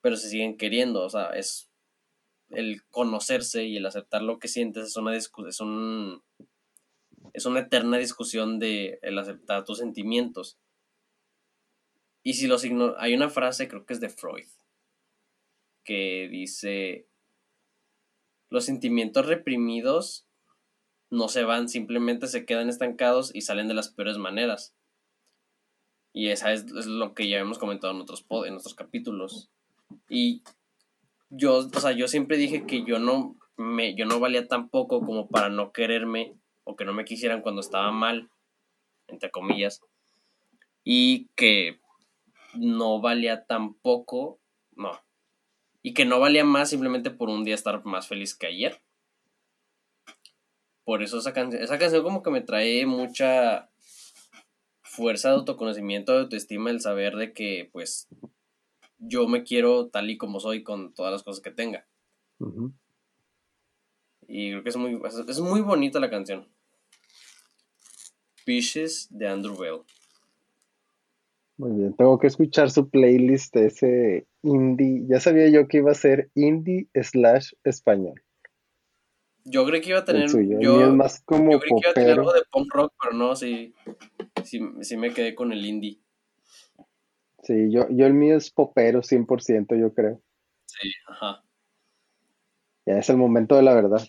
[0.01, 1.69] pero se siguen queriendo, o sea, es
[2.49, 6.23] el conocerse y el aceptar lo que sientes es una, es un,
[7.33, 10.57] es una eterna discusión de el aceptar tus sentimientos.
[12.23, 14.47] Y si los ignoro, hay una frase, creo que es de Freud,
[15.83, 17.07] que dice,
[18.49, 20.27] los sentimientos reprimidos
[21.09, 24.75] no se van, simplemente se quedan estancados y salen de las peores maneras.
[26.13, 29.49] Y esa es, lo que ya hemos comentado en otros, en otros capítulos.
[30.09, 30.43] Y
[31.29, 35.01] yo, o sea, yo siempre dije que yo no, me, yo no valía tan poco
[35.01, 38.29] como para no quererme o que no me quisieran cuando estaba mal,
[39.07, 39.81] entre comillas.
[40.83, 41.79] Y que
[42.53, 44.39] no valía tan poco,
[44.75, 44.91] no.
[45.81, 48.81] Y que no valía más simplemente por un día estar más feliz que ayer.
[50.83, 53.69] Por eso esa canción, esa canción como que me trae mucha
[54.81, 58.07] fuerza de autoconocimiento, de autoestima, el saber de que pues
[58.97, 61.87] yo me quiero tal y como soy con todas las cosas que tenga.
[64.27, 66.47] Y creo que es muy, es muy bonita la canción.
[68.43, 69.81] Fishes de Andrew Bell.
[71.59, 75.05] Muy bien, tengo que escuchar su playlist ese indie.
[75.09, 78.23] Ya sabía yo que iba a ser indie slash español.
[79.43, 80.29] Yo creí que iba a tener.
[80.61, 83.35] Yo, más como yo creí que iba a tener algo de punk rock, pero no,
[83.35, 83.75] sí,
[84.45, 85.99] sí, me quedé con el indie.
[87.43, 90.21] Sí, yo, yo el mío es popero 100%, yo creo.
[90.65, 91.43] Sí, ajá.
[92.85, 94.01] Ya es el momento de la verdad.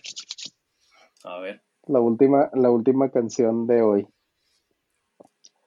[1.25, 1.61] A ver.
[1.85, 4.07] La última, la última canción de hoy.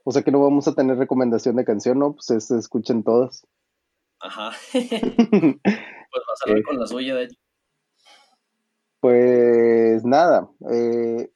[0.05, 2.15] O sea que no vamos a tener recomendación de canción, ¿no?
[2.15, 3.47] Pues se escuchen todas.
[4.21, 4.53] Ajá.
[4.73, 7.37] pues vas a ver con la suya, de hecho.
[9.01, 11.31] Pues nada, eh,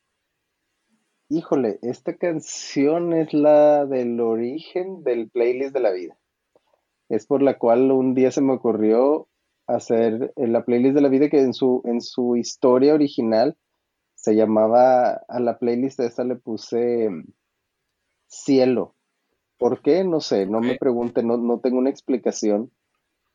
[1.28, 6.16] híjole, esta canción es la del origen del playlist de la vida.
[7.10, 9.28] Es por la cual un día se me ocurrió
[9.66, 13.56] hacer la playlist de la vida que en su, en su historia original
[14.14, 17.08] se llamaba, a la playlist de esta le puse
[18.28, 18.94] Cielo.
[19.58, 20.04] ¿Por qué?
[20.04, 22.70] No sé, no me pregunte, no, no tengo una explicación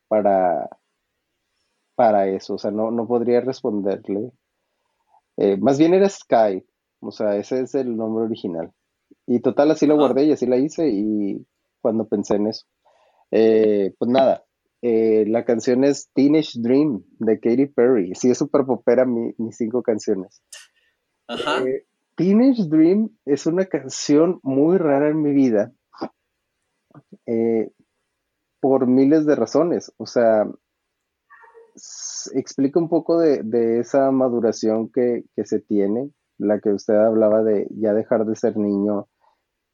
[0.08, 0.70] para,
[1.94, 4.32] para eso, o sea, no, no podría responderle.
[5.36, 6.64] Eh, más bien era Sky,
[7.00, 8.72] o sea, ese es el nombre original.
[9.26, 11.46] Y total, así lo guardé y así la hice y
[11.80, 12.66] cuando pensé en eso.
[13.30, 14.44] Eh, pues nada,
[14.80, 18.14] eh, la canción es Teenage Dream de Katy Perry.
[18.14, 20.42] Sí, es súper popera mis cinco canciones.
[21.26, 21.62] Ajá.
[22.16, 25.72] Teenage Dream es una canción muy rara en mi vida
[28.60, 29.92] por miles de razones.
[29.98, 30.46] O sea,
[32.34, 37.92] explica un poco de, esa maduración que, se tiene, la que usted hablaba de ya
[37.92, 39.08] dejar de ser niño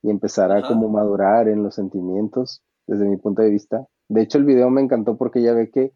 [0.02, 3.86] y empezar a como madurar en los sentimientos, desde mi punto de vista.
[4.08, 5.92] De hecho, el video me encantó porque ya ve que,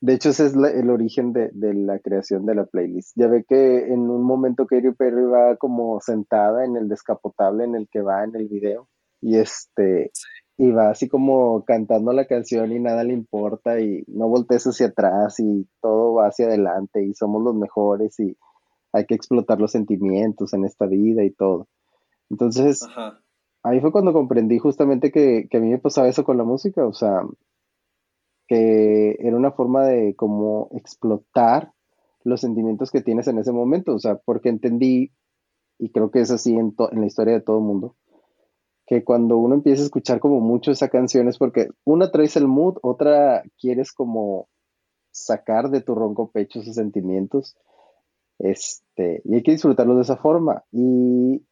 [0.00, 3.12] de hecho, ese es el origen de, la creación de la playlist.
[3.16, 7.74] Ya ve que en un momento Katy Perry va como sentada en el descapotable en
[7.74, 8.88] el que va en el video
[9.22, 10.10] y este
[10.58, 14.86] y va así como cantando la canción y nada le importa y no voltees hacia
[14.86, 18.36] atrás y todo va hacia adelante y somos los mejores y
[18.92, 21.68] hay que explotar los sentimientos en esta vida y todo.
[22.30, 22.86] Entonces,
[23.62, 26.86] ahí fue cuando comprendí justamente que, que, a mí me pasaba eso con la música,
[26.86, 27.22] o sea,
[28.46, 31.72] que era una forma de como explotar
[32.24, 35.12] los sentimientos que tienes en ese momento, o sea, porque entendí,
[35.78, 37.96] y creo que es así en, en la historia de todo el mundo,
[38.86, 42.46] que cuando uno empieza a escuchar como mucho esa canción es porque una traes el
[42.46, 44.48] mood, otra quieres como
[45.10, 47.56] sacar de tu ronco pecho esos sentimientos.
[48.38, 50.64] Este, y hay que disfrutarlo de esa forma.
[50.70, 51.42] Y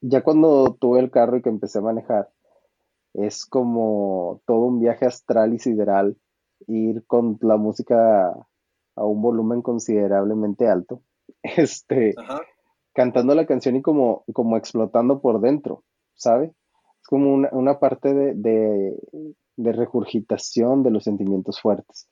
[0.00, 2.30] ya cuando tuve el carro y que empecé a manejar,
[3.14, 6.16] es como todo un viaje astral y sideral,
[6.66, 8.30] ir con la música
[8.96, 11.02] a un volumen considerablemente alto,
[11.42, 12.14] este,
[12.92, 15.84] cantando la canción y como, como explotando por dentro.
[16.20, 16.52] ¿sabe?
[17.00, 18.34] Es como una, parte de,
[19.56, 22.08] de, regurgitación de los sentimientos fuertes.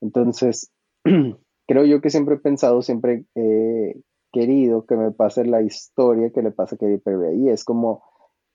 [0.00, 0.70] Entonces,
[1.66, 4.00] creo yo que siempre he pensado, siempre he
[4.32, 7.48] querido que me pase la historia que le pasa a Katy Perry ahí.
[7.48, 8.04] Es como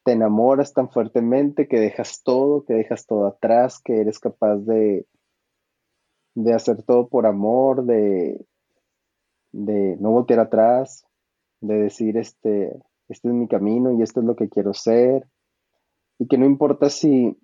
[0.03, 5.07] te enamoras tan fuertemente que dejas todo, que dejas todo atrás, que eres capaz de,
[6.35, 8.45] de hacer todo por amor, de,
[9.53, 11.05] de no voltear atrás,
[11.61, 12.75] de decir, este,
[13.07, 15.27] este es mi camino y esto es lo que quiero ser.
[16.19, 17.37] Y que no importa si,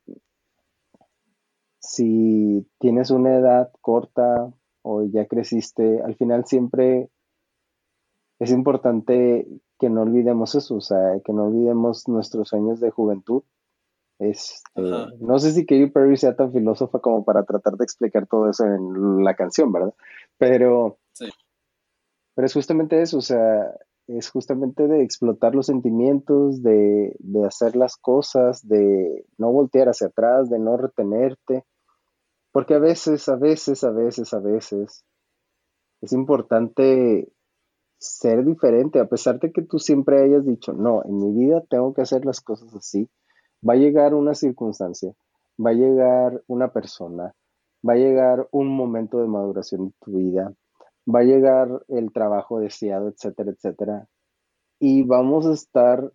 [1.79, 7.09] si tienes una edad corta o ya creciste, al final siempre
[8.39, 9.47] es importante
[9.79, 13.43] que no olvidemos eso, o sea, que no olvidemos nuestros sueños de juventud.
[14.19, 14.81] Este,
[15.21, 18.65] no sé si Katy Perry sea tan filósofa como para tratar de explicar todo eso
[18.65, 19.93] en la canción, ¿verdad?
[20.37, 20.97] Pero,
[22.35, 23.73] pero es justamente eso, o sea,
[24.07, 30.07] es justamente de explotar los sentimientos, de, de hacer las cosas, de no voltear hacia
[30.07, 31.63] atrás, de no retenerte,
[32.51, 35.05] porque a veces, a veces, a veces, a veces,
[36.01, 37.31] es importante
[37.99, 41.93] ser diferente, a pesar de que tú siempre hayas dicho, no, en mi vida tengo
[41.93, 43.09] que hacer las cosas así,
[43.67, 45.13] va a llegar una circunstancia,
[45.63, 47.35] va a llegar una persona,
[47.87, 50.53] va a llegar un momento de maduración en tu vida,
[51.13, 54.07] va a llegar el trabajo deseado, etcétera, etcétera,
[54.79, 56.13] y vamos a estar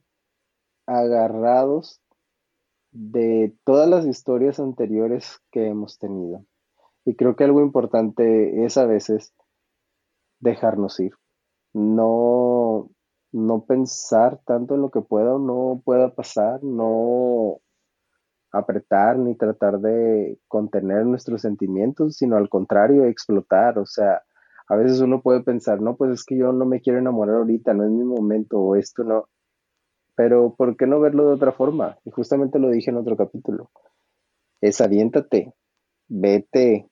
[0.87, 2.01] agarrados
[2.93, 6.47] de todas las historias anteriores que hemos tenido.
[7.05, 9.35] Y creo que algo importante es a veces
[10.41, 11.13] dejarnos ir
[11.75, 12.91] no,
[13.33, 17.61] no pensar tanto en lo que pueda o no pueda pasar, no
[18.53, 23.79] apretar ni tratar de contener nuestros sentimientos, sino al contrario, explotar.
[23.79, 24.23] O sea,
[24.69, 27.75] a veces uno puede pensar, no, pues es que yo no me quiero enamorar ahorita,
[27.75, 29.29] no es mi momento o esto no.
[30.15, 31.99] Pero ¿por qué no verlo de otra forma?
[32.05, 33.71] Y justamente lo dije en otro capítulo.
[34.61, 35.53] Es aviéntate,
[36.09, 36.89] vete,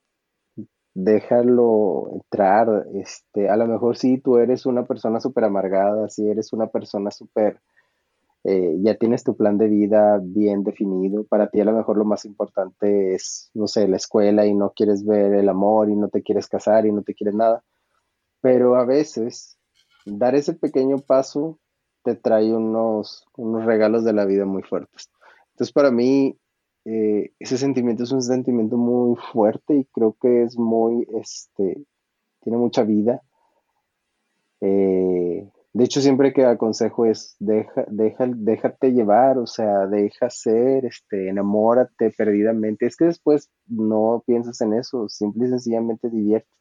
[0.95, 6.53] déjalo entrar, este, a lo mejor si tú eres una persona súper amargada, si eres
[6.53, 7.61] una persona súper,
[8.45, 12.05] eh, ya tienes tu plan de vida bien definido, para ti a lo mejor lo
[12.05, 16.09] más importante es, no sé, la escuela y no quieres ver el amor y no
[16.09, 17.65] te quieres casar y no te quieres nada,
[18.41, 19.59] pero a veces
[20.05, 21.59] dar ese pequeño paso
[22.03, 25.09] te trae unos, unos regalos de la vida muy fuertes.
[25.53, 26.37] Entonces para mí
[26.85, 31.85] eh, ese sentimiento es un sentimiento muy fuerte y creo que es muy, este,
[32.41, 33.23] tiene mucha vida.
[34.61, 40.85] Eh, de hecho, siempre que aconsejo es deja, deja, déjate llevar, o sea, deja ser,
[40.85, 42.87] este, enamórate perdidamente.
[42.87, 46.57] Es que después no piensas en eso, simple y sencillamente diviértete.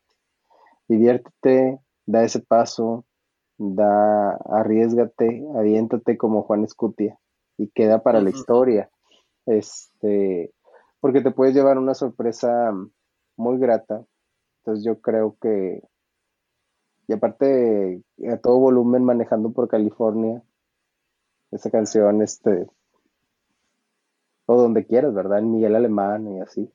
[0.88, 3.06] Diviértete, da ese paso,
[3.58, 7.20] da, arriesgate, aviéntate como Juan Escutia
[7.58, 8.90] y queda para la historia.
[9.52, 10.54] Este,
[11.02, 12.74] porque te puedes llevar una sorpresa
[13.36, 14.06] muy grata.
[14.60, 15.82] Entonces yo creo que,
[17.08, 20.42] y aparte a todo volumen manejando por California,
[21.52, 22.68] esa canción, este,
[24.46, 25.40] o donde quieras, ¿verdad?
[25.40, 26.72] En Miguel Alemán y así.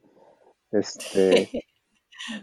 [0.72, 1.64] Este,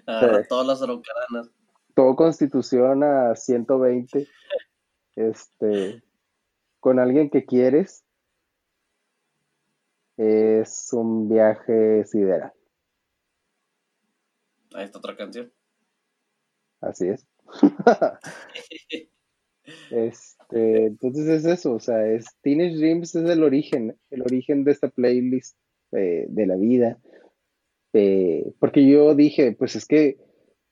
[0.49, 1.51] todas las araucaranas.
[1.93, 4.27] Todo Constitución a 120.
[5.15, 6.01] Este,
[6.79, 8.03] con alguien que quieres
[10.17, 12.53] es un viaje sideral.
[14.73, 15.51] Ahí está otra canción.
[16.81, 17.27] Así es.
[19.91, 24.71] este, entonces es eso, o sea, es Teenage Dreams es el origen, el origen de
[24.71, 25.57] esta playlist
[25.91, 26.99] eh, de la vida.
[27.93, 30.17] Eh, porque yo dije, pues es que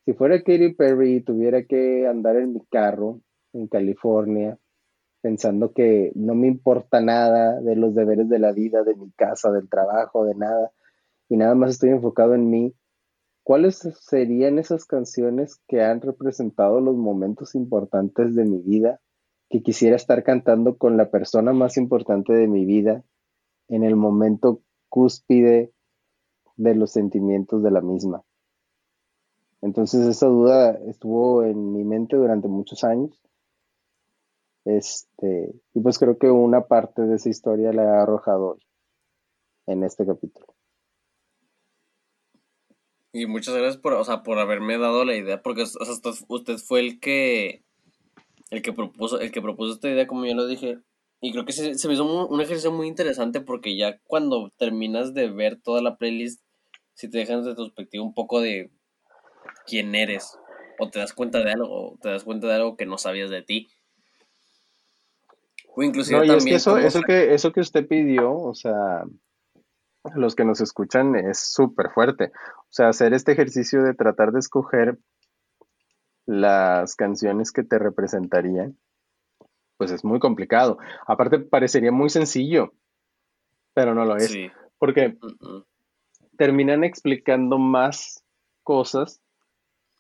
[0.05, 3.21] si fuera Katy Perry y tuviera que andar en mi carro
[3.53, 4.57] en California,
[5.21, 9.51] pensando que no me importa nada de los deberes de la vida, de mi casa,
[9.51, 10.71] del trabajo, de nada,
[11.29, 12.75] y nada más estoy enfocado en mí,
[13.43, 18.99] ¿cuáles serían esas canciones que han representado los momentos importantes de mi vida
[19.49, 23.03] que quisiera estar cantando con la persona más importante de mi vida
[23.67, 25.71] en el momento cúspide
[26.57, 28.23] de los sentimientos de la misma?
[29.61, 33.21] Entonces esa duda estuvo en mi mente durante muchos años
[34.65, 38.65] este, y pues creo que una parte de esa historia la ha arrojado hoy,
[39.67, 40.47] en este capítulo.
[43.13, 45.63] Y muchas gracias por, o sea, por haberme dado la idea, porque
[46.27, 47.63] usted fue el que
[48.51, 50.79] el que propuso, el que propuso esta idea, como ya lo dije.
[51.21, 55.29] Y creo que se, me hizo un, ejercicio muy interesante porque ya cuando terminas de
[55.29, 56.41] ver toda la playlist,
[56.93, 58.71] si te dejas de perspectiva un poco de
[59.65, 60.37] quién eres,
[60.79, 63.29] o te das cuenta de algo, o te das cuenta de algo que no sabías
[63.29, 63.67] de ti.
[65.73, 69.03] O inclusive no, y es que eso, eso, que, eso que usted pidió, o sea,
[70.15, 72.31] los que nos escuchan es súper fuerte.
[72.57, 74.97] O sea, hacer este ejercicio de tratar de escoger
[76.25, 78.77] las canciones que te representarían,
[79.77, 80.77] pues es muy complicado.
[81.07, 82.73] Aparte, parecería muy sencillo,
[83.73, 84.35] pero no lo es.
[84.77, 85.17] Porque
[86.37, 88.23] terminan explicando más
[88.63, 89.21] cosas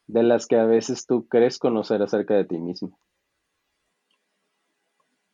[0.07, 2.97] de las que a veces tú crees conocer acerca de ti mismo.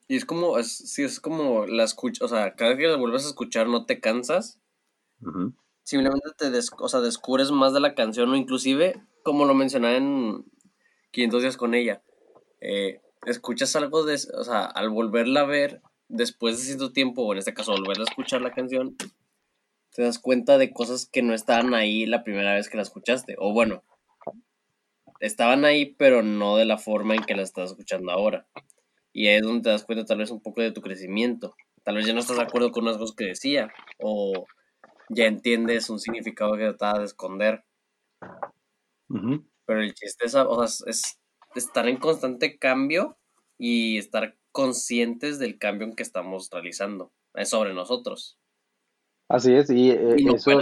[0.07, 2.95] Y es como, es, sí, es como la escucha, o sea, cada vez que la
[2.95, 4.59] vuelves a escuchar no te cansas.
[5.83, 10.45] Simplemente te o sea, descubres más de la canción o inclusive, como lo mencioné en
[11.11, 12.03] 500 días con ella,
[12.61, 17.33] eh, escuchas algo de, o sea, al volverla a ver, después de cierto tiempo, o
[17.33, 18.95] en este caso volverla a escuchar la canción,
[19.93, 23.35] te das cuenta de cosas que no estaban ahí la primera vez que la escuchaste.
[23.39, 23.83] O bueno,
[25.19, 28.47] estaban ahí, pero no de la forma en que las estás escuchando ahora.
[29.17, 31.55] Y ahí es donde te das cuenta tal vez un poco de tu crecimiento.
[31.81, 34.45] Tal vez ya no estás de acuerdo con unas cosas que decía, o
[35.09, 37.63] ya entiendes un significado que trataba de esconder.
[39.07, 41.19] Pero el chiste es, o sea, es
[41.55, 43.17] estar en constante cambio
[43.57, 47.11] y estar conscientes del cambio en que estamos realizando.
[47.33, 48.37] Es sobre nosotros.
[49.29, 50.61] Así es, y, eh, eso,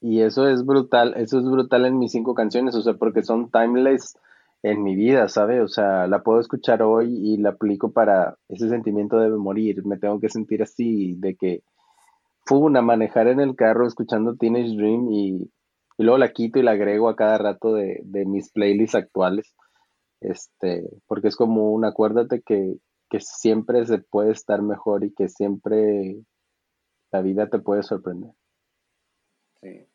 [0.00, 3.50] y eso es brutal, eso es brutal en mis cinco canciones, o sea, porque son
[3.50, 4.16] timeless
[4.62, 5.60] en mi vida, ¿sabe?
[5.60, 9.98] O sea, la puedo escuchar hoy y la aplico para ese sentimiento de morir, me
[9.98, 11.62] tengo que sentir así, de que
[12.44, 15.50] fue una manejar en el carro escuchando Teenage Dream y,
[15.98, 19.54] luego la quito y la agrego a cada rato de, de mis playlists actuales,
[20.20, 22.76] este, porque es como un acuérdate que,
[23.10, 26.16] que siempre se puede estar mejor y que siempre
[27.12, 28.32] la vida te puede sorprender.
[29.62, 29.86] Sí.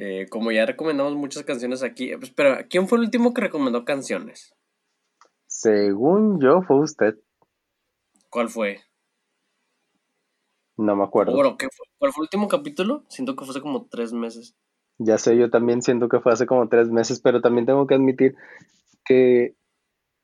[0.00, 3.84] Eh, como ya recomendamos muchas canciones aquí, pues, pero ¿quién fue el último que recomendó
[3.84, 4.54] canciones?
[5.48, 7.16] Según yo, fue usted.
[8.30, 8.78] ¿Cuál fue?
[10.76, 11.32] No me acuerdo.
[11.32, 11.84] Bueno, ¿qué fue?
[11.98, 13.02] ¿Cuál fue el último capítulo?
[13.08, 14.54] Siento que fue hace como tres meses.
[14.98, 17.96] Ya sé, yo también siento que fue hace como tres meses, pero también tengo que
[17.96, 18.36] admitir
[19.04, 19.56] que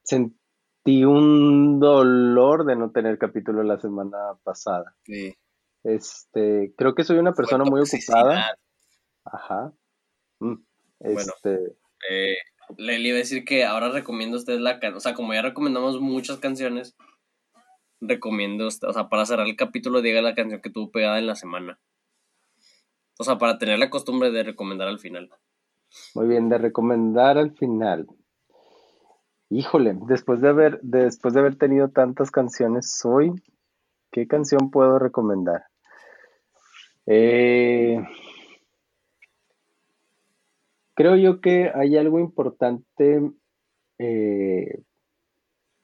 [0.05, 4.95] sentí un dolor de no tener capítulo la semana pasada.
[5.03, 5.35] Sí.
[5.83, 8.57] Este, creo que soy una persona muy ocupada.
[9.25, 9.72] Ajá.
[10.41, 10.55] Mm,
[11.01, 11.77] bueno, este...
[12.11, 12.37] eh,
[12.79, 15.43] le, iba a decir que ahora recomiendo a usted la canción, o sea, como ya
[15.43, 16.97] recomendamos muchas canciones,
[18.01, 21.35] recomiendo, o sea, para cerrar el capítulo, diga la canción que tuvo pegada en la
[21.35, 21.79] semana.
[23.18, 25.31] O sea, para tener la costumbre de recomendar al final.
[26.14, 28.07] Muy bien, de recomendar al final.
[29.51, 33.33] Híjole, después de haber, después de haber tenido tantas canciones hoy,
[34.11, 35.64] ¿qué canción puedo recomendar?
[37.07, 38.03] Eh,
[40.95, 43.30] creo yo que hay algo importante
[43.99, 44.82] eh,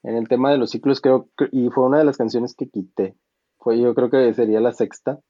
[0.02, 3.16] en el tema de los ciclos, creo, y fue una de las canciones que quité.
[3.58, 5.20] Fue, yo creo que sería la sexta.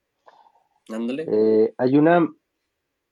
[0.89, 1.27] Ándale.
[1.29, 2.29] Eh, hay una,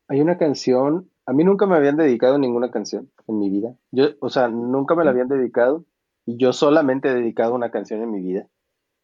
[0.08, 3.76] hay una canción, a mí nunca me habían dedicado ninguna canción en mi vida.
[3.90, 5.84] Yo, o sea, nunca me la habían dedicado
[6.24, 8.48] y yo solamente he dedicado una canción en mi vida.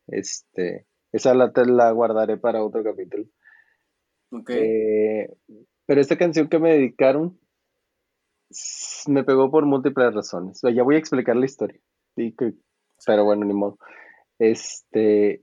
[0.07, 3.27] Este, esa la, la guardaré para otro capítulo.
[4.49, 5.29] Eh,
[5.87, 7.39] pero esta canción que me dedicaron
[9.09, 10.61] me pegó por múltiples razones.
[10.63, 11.81] Ya voy a explicar la historia.
[12.15, 13.79] pero bueno, ni modo.
[14.39, 15.43] Este,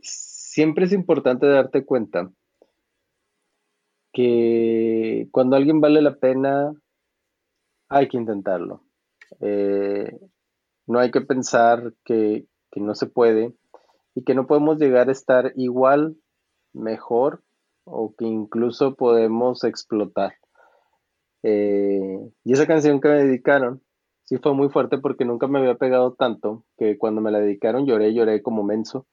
[0.00, 2.30] siempre es importante darte cuenta
[4.12, 6.72] que cuando alguien vale la pena,
[7.88, 8.82] hay que intentarlo.
[9.40, 10.18] Eh,
[10.86, 13.54] no hay que pensar que, que no se puede
[14.14, 16.16] y que no podemos llegar a estar igual,
[16.72, 17.42] mejor
[17.84, 20.34] o que incluso podemos explotar.
[21.42, 23.82] Eh, y esa canción que me dedicaron,
[24.24, 27.86] sí fue muy fuerte porque nunca me había pegado tanto que cuando me la dedicaron
[27.86, 29.06] lloré, lloré como menso.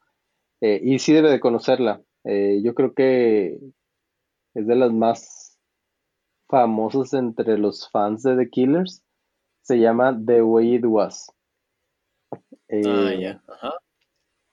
[0.60, 2.02] Eh, y sí debe de conocerla.
[2.24, 3.58] Eh, yo creo que
[4.54, 5.58] es de las más
[6.48, 9.02] famosas entre los fans de The Killers.
[9.62, 11.32] Se llama The Way It Was.
[12.70, 13.42] ah, ya.
[13.48, 13.72] Ajá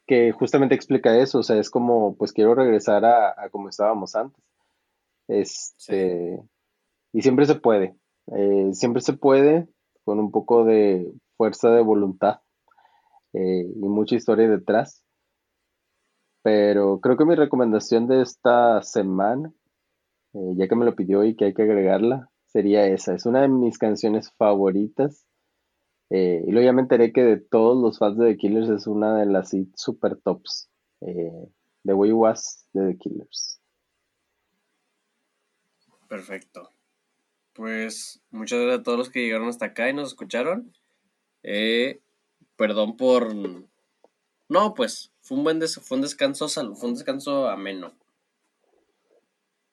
[0.05, 4.43] que justamente explica eso, o sea, es como, pues quiero regresar a, como estábamos antes.
[5.27, 6.41] Este,
[7.13, 7.95] y siempre se puede,
[8.35, 9.69] eh, siempre se puede
[10.03, 12.41] con un poco de fuerza de voluntad
[13.33, 15.03] eh, y mucha historia detrás.
[16.41, 19.53] Pero creo que mi recomendación de esta semana,
[20.33, 23.15] eh, ya que me lo pidió y que hay que agregarla, sería esa.
[23.15, 25.25] Es una de mis canciones favoritas
[26.09, 28.85] eh, y luego ya me enteré que de todos los fans de The Killers es
[28.85, 30.69] una de las super tops.
[31.01, 31.49] Eh,
[31.83, 33.59] The Way Was de The Killers.
[36.07, 36.72] Perfecto.
[37.53, 40.73] Pues muchas gracias a todos los que llegaron hasta acá y nos escucharon.
[41.43, 41.99] Eh,
[42.55, 43.33] perdón por.
[44.49, 47.93] No, pues fue un buen fue un descanso, fue un descanso ameno.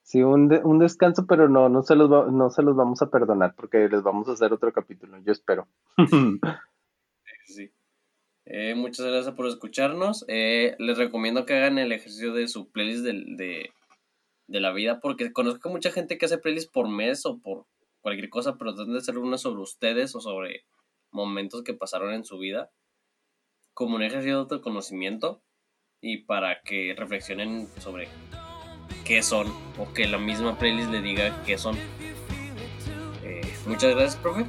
[0.02, 3.55] Sí, un, un descanso, pero no, no se, los no se los vamos a perdonar
[3.55, 5.69] porque les vamos a hacer otro capítulo, yo espero.
[7.47, 7.70] sí.
[8.47, 10.24] Eh, muchas gracias por escucharnos.
[10.27, 13.70] Eh, les recomiendo que hagan el ejercicio de su playlist de, de,
[14.59, 17.67] la vida porque conozco mucha gente que hace playlist por mes o por
[18.01, 20.65] cualquier cosa, pero tratan de hacer una sobre ustedes o sobre
[21.13, 22.73] momentos que pasaron en su vida
[23.75, 25.43] como un ejercicio de autoconocimiento
[26.01, 28.09] y para que reflexionen sobre
[29.05, 29.47] qué son
[29.79, 31.77] o que la misma playlist le diga qué son.
[33.23, 34.47] Eh, muchas gracias, profe.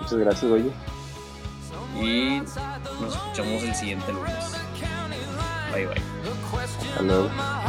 [0.00, 0.70] Muchas gracias, oye.
[2.00, 4.56] Y nos escuchamos el siguiente lunes.
[5.72, 6.02] Bye bye.
[6.98, 7.61] Hasta